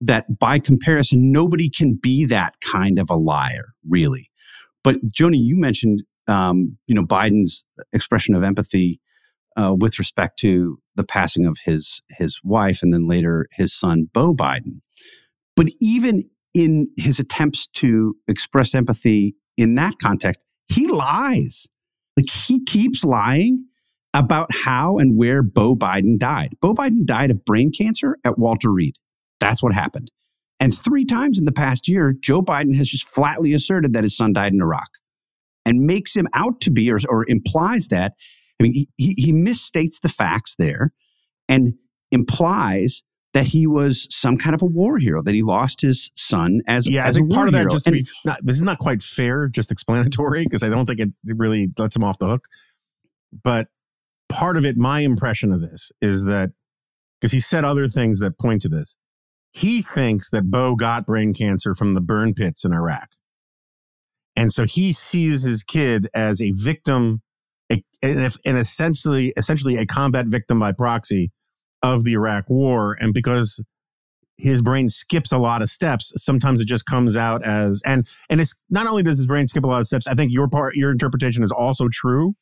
[0.00, 4.30] that by comparison, nobody can be that kind of a liar, really.
[4.82, 9.00] But Jonah, you mentioned, um, you know, Biden's expression of empathy
[9.58, 14.08] uh, with respect to the passing of his his wife and then later his son
[14.12, 14.80] Bo Biden.
[15.56, 21.66] But even in his attempts to express empathy in that context, he lies.
[22.16, 23.64] Like he keeps lying
[24.14, 26.54] about how and where Bo Biden died.
[26.60, 28.94] Bo Biden died of brain cancer at Walter Reed.
[29.40, 30.10] That's what happened.
[30.60, 34.16] And three times in the past year, Joe Biden has just flatly asserted that his
[34.16, 34.88] son died in Iraq
[35.64, 38.14] and makes him out to be or, or implies that.
[38.58, 40.92] I mean, he, he, he misstates the facts there
[41.48, 41.74] and
[42.10, 43.02] implies
[43.34, 46.86] that he was some kind of a war hero, that he lost his son as,
[46.88, 47.70] Yeah, I as a think part of that hero.
[47.70, 50.86] just to And- be not, this is not quite fair, just explanatory because I don't
[50.86, 52.46] think it really lets him off the hook.
[53.44, 53.68] But
[54.28, 56.50] part of it, my impression of this is that
[57.20, 58.96] because he said other things that point to this,
[59.52, 63.08] he thinks that Bo got brain cancer from the burn pits in Iraq,
[64.36, 67.22] and so he sees his kid as a victim,
[68.02, 71.30] and, if, and essentially, essentially a combat victim by proxy
[71.82, 73.60] of the Iraq War, and because
[74.38, 76.12] his brain skips a lot of steps.
[76.16, 79.64] Sometimes it just comes out as and and it's not only does his brain skip
[79.64, 80.06] a lot of steps.
[80.06, 82.34] I think your part, your interpretation is also true,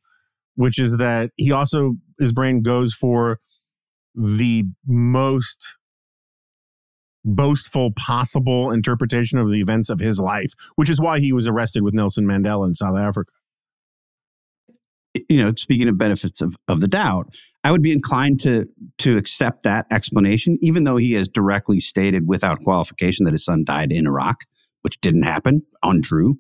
[0.55, 3.41] which is that he also his brain goes for
[4.15, 5.75] the most
[7.25, 11.83] boastful possible interpretation of the events of his life, which is why he was arrested
[11.83, 13.33] with Nelson Mandela in South Africa.
[15.29, 18.67] You know, speaking of benefits of, of the doubt, I would be inclined to
[18.99, 23.65] to accept that explanation, even though he has directly stated without qualification that his son
[23.65, 24.37] died in Iraq,
[24.83, 26.39] which didn't happen, untrue.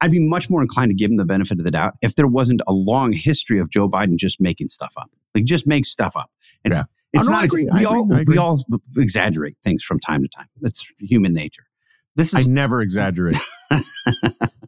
[0.00, 2.26] I'd be much more inclined to give him the benefit of the doubt if there
[2.26, 5.10] wasn't a long history of Joe Biden just making stuff up.
[5.34, 6.30] Like just make stuff up.
[6.64, 6.82] It's Yeah.
[7.12, 7.68] it's Oh, no, not agree.
[7.72, 8.60] We all we all
[8.96, 10.48] exaggerate things from time to time.
[10.60, 11.64] That's human nature.
[12.16, 13.36] this is I never exaggerate.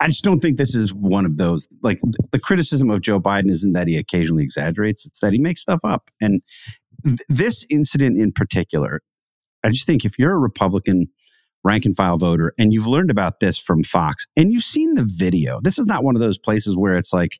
[0.00, 1.68] I just don't think this is one of those.
[1.82, 2.00] Like
[2.32, 5.80] the criticism of Joe Biden isn't that he occasionally exaggerates; it's that he makes stuff
[5.84, 6.10] up.
[6.20, 6.42] And
[7.06, 9.02] th- this incident in particular,
[9.62, 11.08] I just think if you're a Republican
[11.64, 15.06] rank and file voter and you've learned about this from Fox and you've seen the
[15.06, 17.38] video, this is not one of those places where it's like,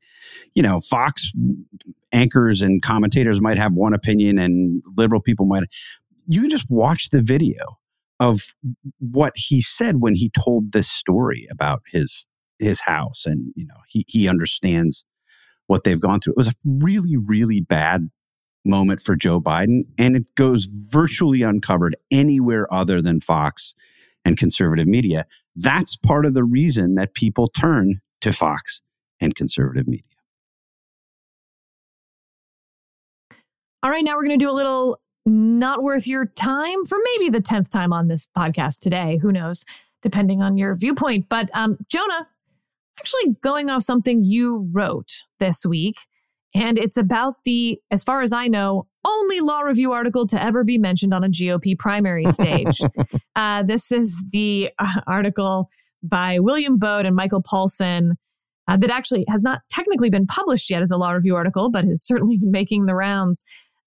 [0.54, 1.30] you know, Fox
[2.10, 5.64] anchors and commentators might have one opinion and liberal people might.
[6.26, 7.78] You can just watch the video
[8.18, 8.54] of
[8.98, 12.26] what he said when he told this story about his
[12.58, 15.04] his house and you know he he understands
[15.66, 18.10] what they've gone through it was a really really bad
[18.64, 23.74] moment for Joe Biden and it goes virtually uncovered anywhere other than Fox
[24.24, 25.26] and conservative media
[25.56, 28.80] that's part of the reason that people turn to Fox
[29.20, 30.04] and conservative media
[33.84, 37.28] All right, now we're going to do a little not worth your time for maybe
[37.28, 39.18] the 10th time on this podcast today.
[39.20, 39.66] Who knows,
[40.00, 41.28] depending on your viewpoint.
[41.28, 42.26] But um, Jonah,
[42.98, 45.96] actually going off something you wrote this week,
[46.54, 50.64] and it's about the, as far as I know, only law review article to ever
[50.64, 52.80] be mentioned on a GOP primary stage.
[53.36, 55.68] uh, this is the uh, article
[56.02, 58.12] by William Baude and Michael Paulsen.
[58.66, 61.84] Uh, that actually has not technically been published yet as a law review article, but
[61.84, 63.44] has certainly been making the rounds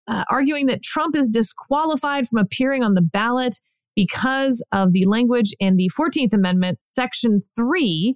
[0.07, 3.57] uh, arguing that Trump is disqualified from appearing on the ballot
[3.95, 8.15] because of the language in the 14th Amendment, Section 3,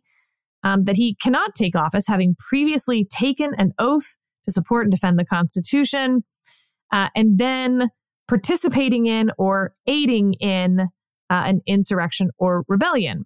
[0.63, 5.19] um, that he cannot take office, having previously taken an oath to support and defend
[5.19, 6.23] the Constitution,
[6.91, 7.89] uh, and then
[8.27, 10.87] participating in or aiding in uh,
[11.29, 13.25] an insurrection or rebellion.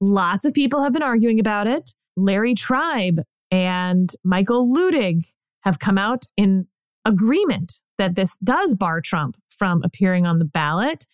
[0.00, 1.92] Lots of people have been arguing about it.
[2.16, 5.24] Larry Tribe and Michael Luttig
[5.62, 6.66] have come out in
[7.04, 11.06] agreement that this does bar Trump from appearing on the ballot.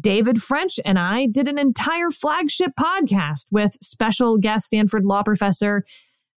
[0.00, 5.84] David French and I did an entire flagship podcast with special guest Stanford law professor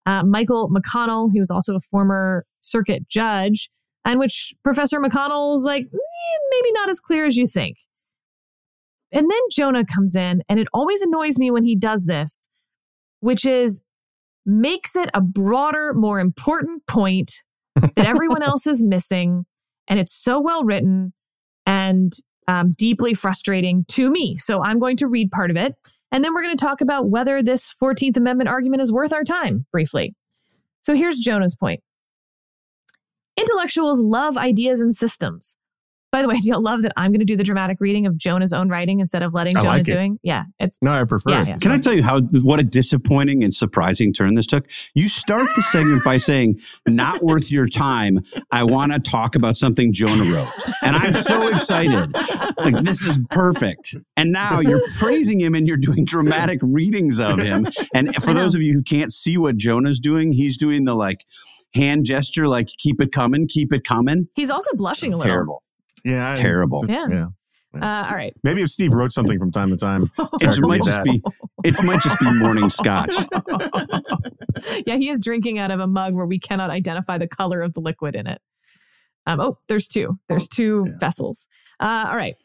[0.06, 1.30] uh, Michael McConnell.
[1.32, 3.70] He was also a former circuit judge,
[4.04, 7.76] and which Professor McConnell's like, eh, maybe not as clear as you think.
[9.12, 12.48] And then Jonah comes in, and it always annoys me when he does this,
[13.20, 13.82] which is
[14.46, 17.42] makes it a broader, more important point
[17.76, 19.44] that everyone else is missing.
[19.88, 21.12] And it's so well written
[21.66, 22.12] and
[22.48, 24.36] um, deeply frustrating to me.
[24.38, 25.74] So I'm going to read part of it.
[26.10, 29.22] And then we're going to talk about whether this 14th Amendment argument is worth our
[29.22, 30.14] time briefly.
[30.80, 31.82] So here's Jonah's point
[33.36, 35.57] Intellectuals love ideas and systems.
[36.10, 38.16] By the way, do you love that I'm going to do the dramatic reading of
[38.16, 39.92] Jonah's own writing instead of letting I Jonah like it.
[39.92, 40.18] doing?
[40.22, 41.48] Yeah, it's No, I prefer Yeah, it.
[41.48, 41.56] yeah.
[41.58, 44.64] Can I tell you how what a disappointing and surprising turn this took?
[44.94, 49.56] You start the segment by saying, "Not worth your time." I want to talk about
[49.56, 50.48] something Jonah wrote,
[50.82, 52.14] and I'm so excited.
[52.58, 53.94] Like this is perfect.
[54.16, 57.66] And now you're praising him and you're doing dramatic readings of him.
[57.94, 61.24] And for those of you who can't see what Jonah's doing, he's doing the like
[61.74, 65.30] hand gesture, like "Keep it coming, keep it coming." he's also blushing a little.
[65.32, 65.62] Terrible,
[66.08, 66.84] Yeah, I- terrible.
[66.88, 67.26] Yeah.
[67.74, 68.32] Uh, all right.
[68.42, 71.04] Maybe if Steve wrote something from time to time, It might just that.
[71.04, 71.22] be.
[71.64, 73.12] It might just be morning scotch.
[74.86, 77.74] yeah, he is drinking out of a mug where we cannot identify the color of
[77.74, 78.40] the liquid in it.
[79.26, 80.18] Um, oh, there's two.
[80.28, 80.92] There's two Yeah.
[80.98, 81.46] vessels.
[81.78, 82.36] Uh, all right.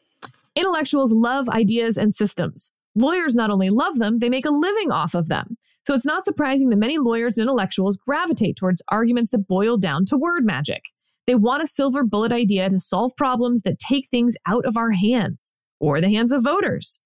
[0.56, 2.72] Intellectuals love ideas and systems.
[2.96, 5.58] Lawyers not only love them, they make a living off of them.
[5.84, 10.06] So it's not surprising that many lawyers and intellectuals gravitate towards arguments that boil down
[10.08, 10.84] to word magic.
[11.26, 14.92] They want a silver bullet idea to solve problems that take things out of our
[14.92, 17.00] hands or the hands of voters.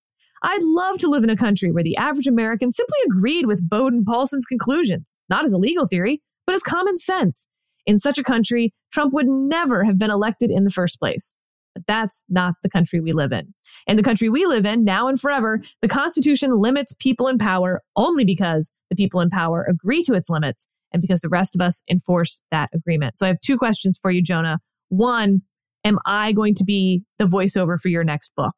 [0.44, 3.94] I'd love to live in a country where the average American simply agreed with Baude
[3.94, 7.48] and Paulsen's conclusions, not as a legal theory, but as common sense.
[7.86, 11.34] In such a country, Trump would never have been elected in the first place.
[11.74, 13.54] But that's not the country we live in.
[13.88, 17.82] In the country we live in, now and forever, the Constitution limits people in power
[17.96, 21.62] only because the people in power agree to its limits and because the rest of
[21.62, 23.18] us enforce that agreement.
[23.18, 24.60] So I have two questions for you, Jonah.
[24.90, 25.42] One,
[25.84, 28.54] am I going to be the voiceover for your next book?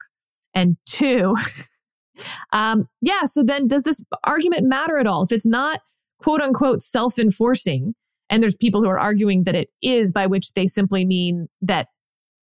[0.54, 1.36] And two,
[2.54, 5.24] um, yeah, so then does this argument matter at all?
[5.24, 5.82] If it's not
[6.20, 7.94] quote unquote self enforcing,
[8.30, 11.88] and there's people who are arguing that it is, by which they simply mean that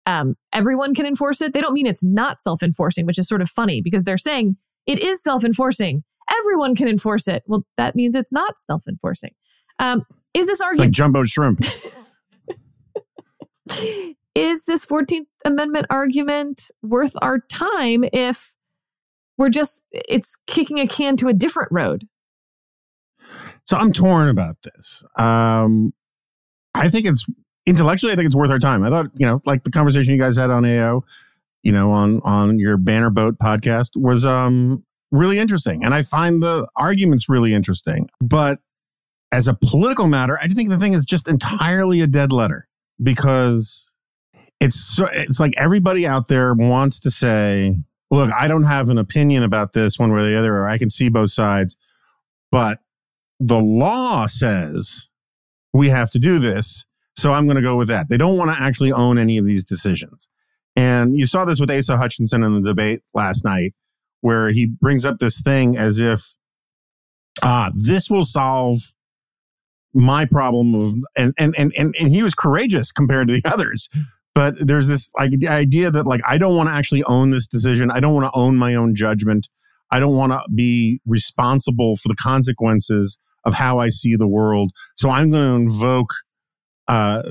[0.07, 1.53] um, everyone can enforce it.
[1.53, 4.57] They don't mean it's not self enforcing, which is sort of funny because they're saying
[4.87, 6.05] it is self enforcing.
[6.31, 7.43] Everyone can enforce it.
[7.47, 9.33] Well, that means it's not self enforcing.
[9.79, 11.61] Um, is this argument like jumbo shrimp.
[14.35, 18.55] is this 14th Amendment argument worth our time if
[19.39, 22.07] we're just, it's kicking a can to a different road?
[23.65, 25.03] So I'm torn about this.
[25.17, 25.93] Um,
[26.75, 27.25] I think it's
[27.67, 28.83] intellectually, I think it's worth our time.
[28.85, 31.03] I thought, you know, like the conversation you guys had on AO,
[31.63, 36.43] you know, on on your Banner Boat podcast was um really interesting, and I find
[36.43, 38.09] the arguments really interesting.
[38.21, 38.61] But
[39.35, 42.69] as a political matter, I think the thing is just entirely a dead letter
[43.03, 43.91] because
[44.61, 47.77] it's it's like everybody out there wants to say,
[48.13, 50.79] "Look, I don't have an opinion about this one way or the other, or I
[50.79, 51.77] can see both sides,"
[52.53, 52.79] but
[53.41, 55.09] the law says
[55.73, 56.85] we have to do this.
[57.17, 58.09] So I'm going to go with that.
[58.09, 60.29] They don't want to actually own any of these decisions.
[60.77, 63.75] And you saw this with Asa Hutchinson in the debate last night,
[64.21, 66.37] where he brings up this thing as if,
[67.43, 68.79] ah, this will solve
[69.95, 73.89] my problem of, and, and, and, and, and he was courageous compared to the others.
[74.35, 77.91] But there's this like idea that like, I don't want to actually own this decision.
[77.91, 79.49] I don't want to own my own judgment.
[79.93, 84.73] I don't want to be responsible for the consequences of how I see the world.
[84.97, 86.11] So I'm going to invoke
[86.89, 87.23] uh,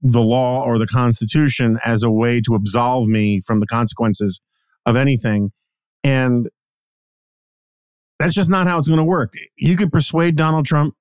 [0.00, 4.40] the law or the Constitution as a way to absolve me from the consequences
[4.86, 5.50] of anything.
[6.02, 6.48] And
[8.18, 9.34] that's just not how it's going to work.
[9.56, 10.94] You could persuade Donald Trump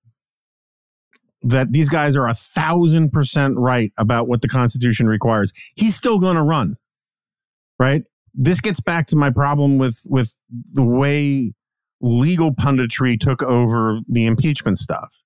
[1.41, 5.53] that these guys are a thousand percent right about what the Constitution requires.
[5.75, 6.77] He's still going to run,
[7.77, 8.03] right?
[8.33, 10.37] This gets back to my problem with with
[10.73, 11.53] the way
[12.01, 15.21] legal punditry took over the impeachment stuff,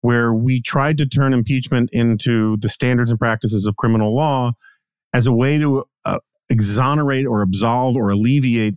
[0.00, 4.52] where we tried to turn impeachment into the standards and practices of criminal law
[5.12, 6.18] as a way to uh,
[6.50, 8.74] exonerate or absolve or alleviate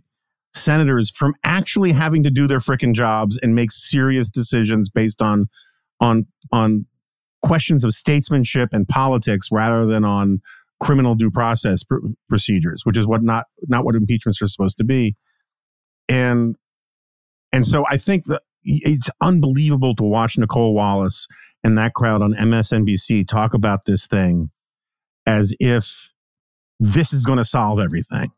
[0.54, 5.48] senators from actually having to do their frickin' jobs and make serious decisions based on
[6.00, 6.86] on on
[7.42, 10.40] questions of statesmanship and politics rather than on
[10.80, 11.96] criminal due process pr-
[12.28, 15.16] procedures, which is what not not what impeachments are supposed to be.
[16.08, 16.56] And
[17.52, 21.26] and so I think that it's unbelievable to watch Nicolle Wallace
[21.64, 24.50] and that crowd on MSNBC talk about this thing
[25.26, 26.10] as if
[26.80, 28.30] this is going to solve everything.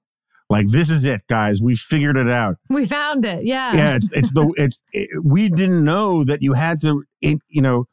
[0.51, 1.63] Like this is it, guys.
[1.63, 2.57] We figured it out.
[2.69, 3.45] We found it.
[3.47, 3.75] Yeah.
[3.75, 3.97] Yeah.
[3.97, 7.87] It's it's the it's it, we didn't know that you had to you know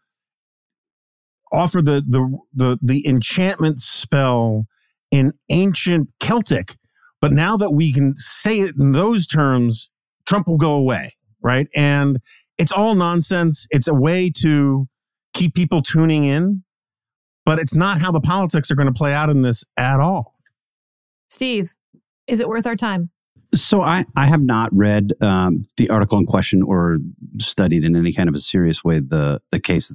[1.54, 4.66] offer the the the the enchantment spell
[5.12, 6.76] in ancient Celtic,
[7.22, 9.90] but now that we can say it in those terms,
[10.26, 11.68] Trump will go away, right?
[11.76, 12.20] And
[12.58, 13.68] it's all nonsense.
[13.70, 14.88] It's a way to
[15.34, 16.64] keep people tuning in,
[17.46, 20.34] but it's not how the politics are going to play out in this at all.
[21.30, 21.74] Steve,
[22.28, 23.10] is it worth our time?
[23.56, 26.98] So I, I have not read um, the article in question or
[27.40, 29.94] studied in any kind of a serious way the the case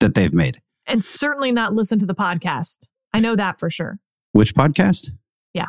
[0.00, 0.60] that they've made.
[0.86, 2.88] And certainly not listen to the podcast.
[3.14, 3.98] I know that for sure.
[4.32, 5.10] Which podcast?
[5.54, 5.68] Yeah.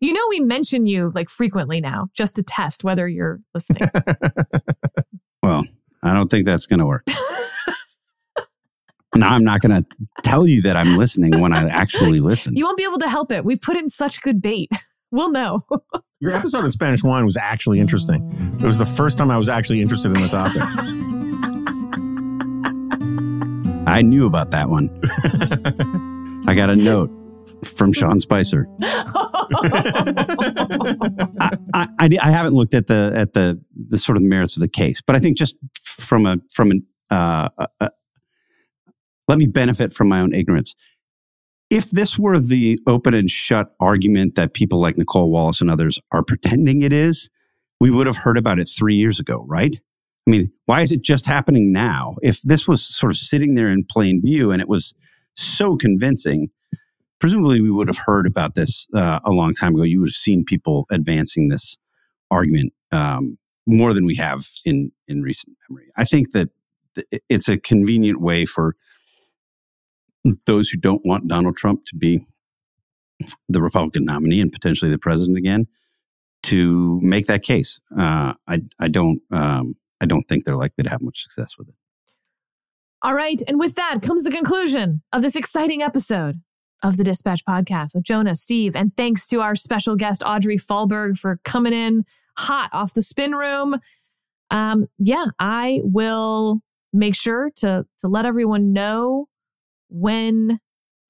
[0.00, 3.88] You know, we mention you like frequently now just to test whether you're listening.
[5.42, 5.64] well,
[6.02, 7.04] I don't think that's going to work.
[9.14, 9.86] now I'm not going to
[10.22, 12.56] tell you that I'm listening when I actually listen.
[12.56, 13.44] You won't be able to help it.
[13.44, 14.70] We've put in such good bait.
[15.10, 15.60] We'll know.
[16.20, 18.26] Your episode of Spanish wine was actually interesting.
[18.60, 20.62] It was the first time I was actually interested in the topic.
[23.86, 24.88] I knew about that one.
[26.48, 27.10] I got a note
[27.64, 28.66] from Sean Spicer.
[31.72, 34.68] I, I, I, haven't looked at the at the the sort of merits of the
[34.68, 35.54] case, but I think just
[35.84, 37.88] from a from an uh, uh, uh,
[39.28, 40.74] let me benefit from my own ignorance.
[41.68, 45.98] If this were the open and shut argument that people like Nicolle Wallace and others
[46.12, 47.28] are pretending it is,
[47.80, 49.74] we would have heard about it three years ago, right?
[50.26, 52.16] I mean, why is it just happening now?
[52.22, 54.94] If this was sort of sitting there in plain view and it was
[55.36, 56.50] so convincing,
[57.20, 59.82] presumably we would have heard about this uh, a long time ago.
[59.82, 61.76] You would have seen people advancing this
[62.30, 65.90] argument um, more than we have in in recent memory.
[65.96, 66.50] I think that
[67.28, 68.74] it's a convenient way for
[70.46, 72.20] those who don't want Donald Trump to be
[73.48, 75.66] the Republican nominee and potentially the president again
[76.44, 77.80] to make that case.
[77.98, 81.68] Uh, I I don't um, I don't think they're likely to have much success with
[81.68, 81.74] it.
[83.02, 86.40] All right, and with that comes the conclusion of this exciting episode
[86.82, 91.18] of the Dispatch podcast with Jonah, Steve, and thanks to our special guest Audrey Fahlberg
[91.18, 92.04] for coming in
[92.36, 93.78] hot off the spin room.
[94.50, 96.60] Um, yeah, I will
[96.92, 99.28] make sure to to let everyone know
[99.88, 100.60] when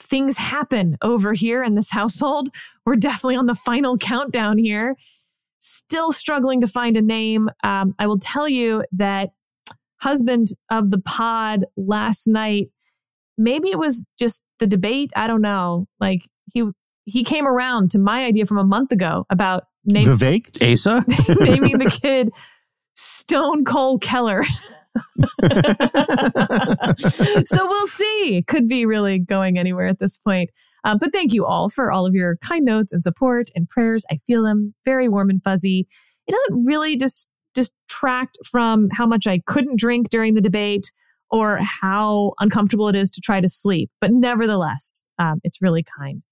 [0.00, 2.48] things happen over here in this household.
[2.84, 4.96] We're definitely on the final countdown here.
[5.58, 7.48] Still struggling to find a name.
[7.64, 9.30] Um, I will tell you that
[10.00, 12.68] husband of the pod last night,
[13.38, 15.10] maybe it was just the debate.
[15.16, 15.86] I don't know.
[15.98, 16.22] Like
[16.52, 16.64] he
[17.04, 21.04] he came around to my idea from a month ago about naming Vivek Asa
[21.40, 22.30] naming the kid
[22.96, 24.42] Stone Cold Keller.
[27.04, 28.42] so we'll see.
[28.46, 30.50] Could be really going anywhere at this point.
[30.84, 34.04] Uh, but thank you all for all of your kind notes and support and prayers.
[34.10, 35.86] I feel them very warm and fuzzy.
[36.26, 40.90] It doesn't really just distract from how much I couldn't drink during the debate
[41.30, 43.90] or how uncomfortable it is to try to sleep.
[44.00, 46.22] But nevertheless, um, it's really kind.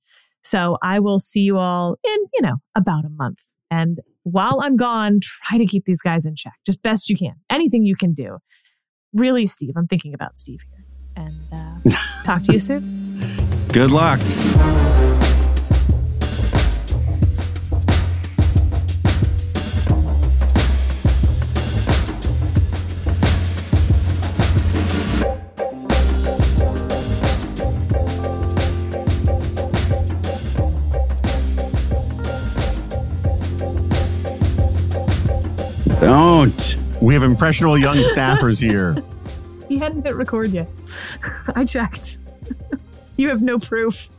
[0.43, 3.39] So I will see you all in, you know, about a month.
[3.71, 7.35] And while I'm gone, try to keep these guys in check, just best you can.
[7.51, 8.39] Anything you can do.
[9.12, 10.85] Really, Steve, I'm thinking about Steve here.
[11.17, 11.91] And uh,
[12.25, 12.83] talk to you soon.
[13.73, 14.21] Good luck.
[36.05, 36.77] Don't.
[37.01, 38.97] We have impressionable young staffers here.
[39.67, 40.69] He hadn't hit record yet.
[41.57, 42.19] I checked.
[43.17, 44.11] you have no proof.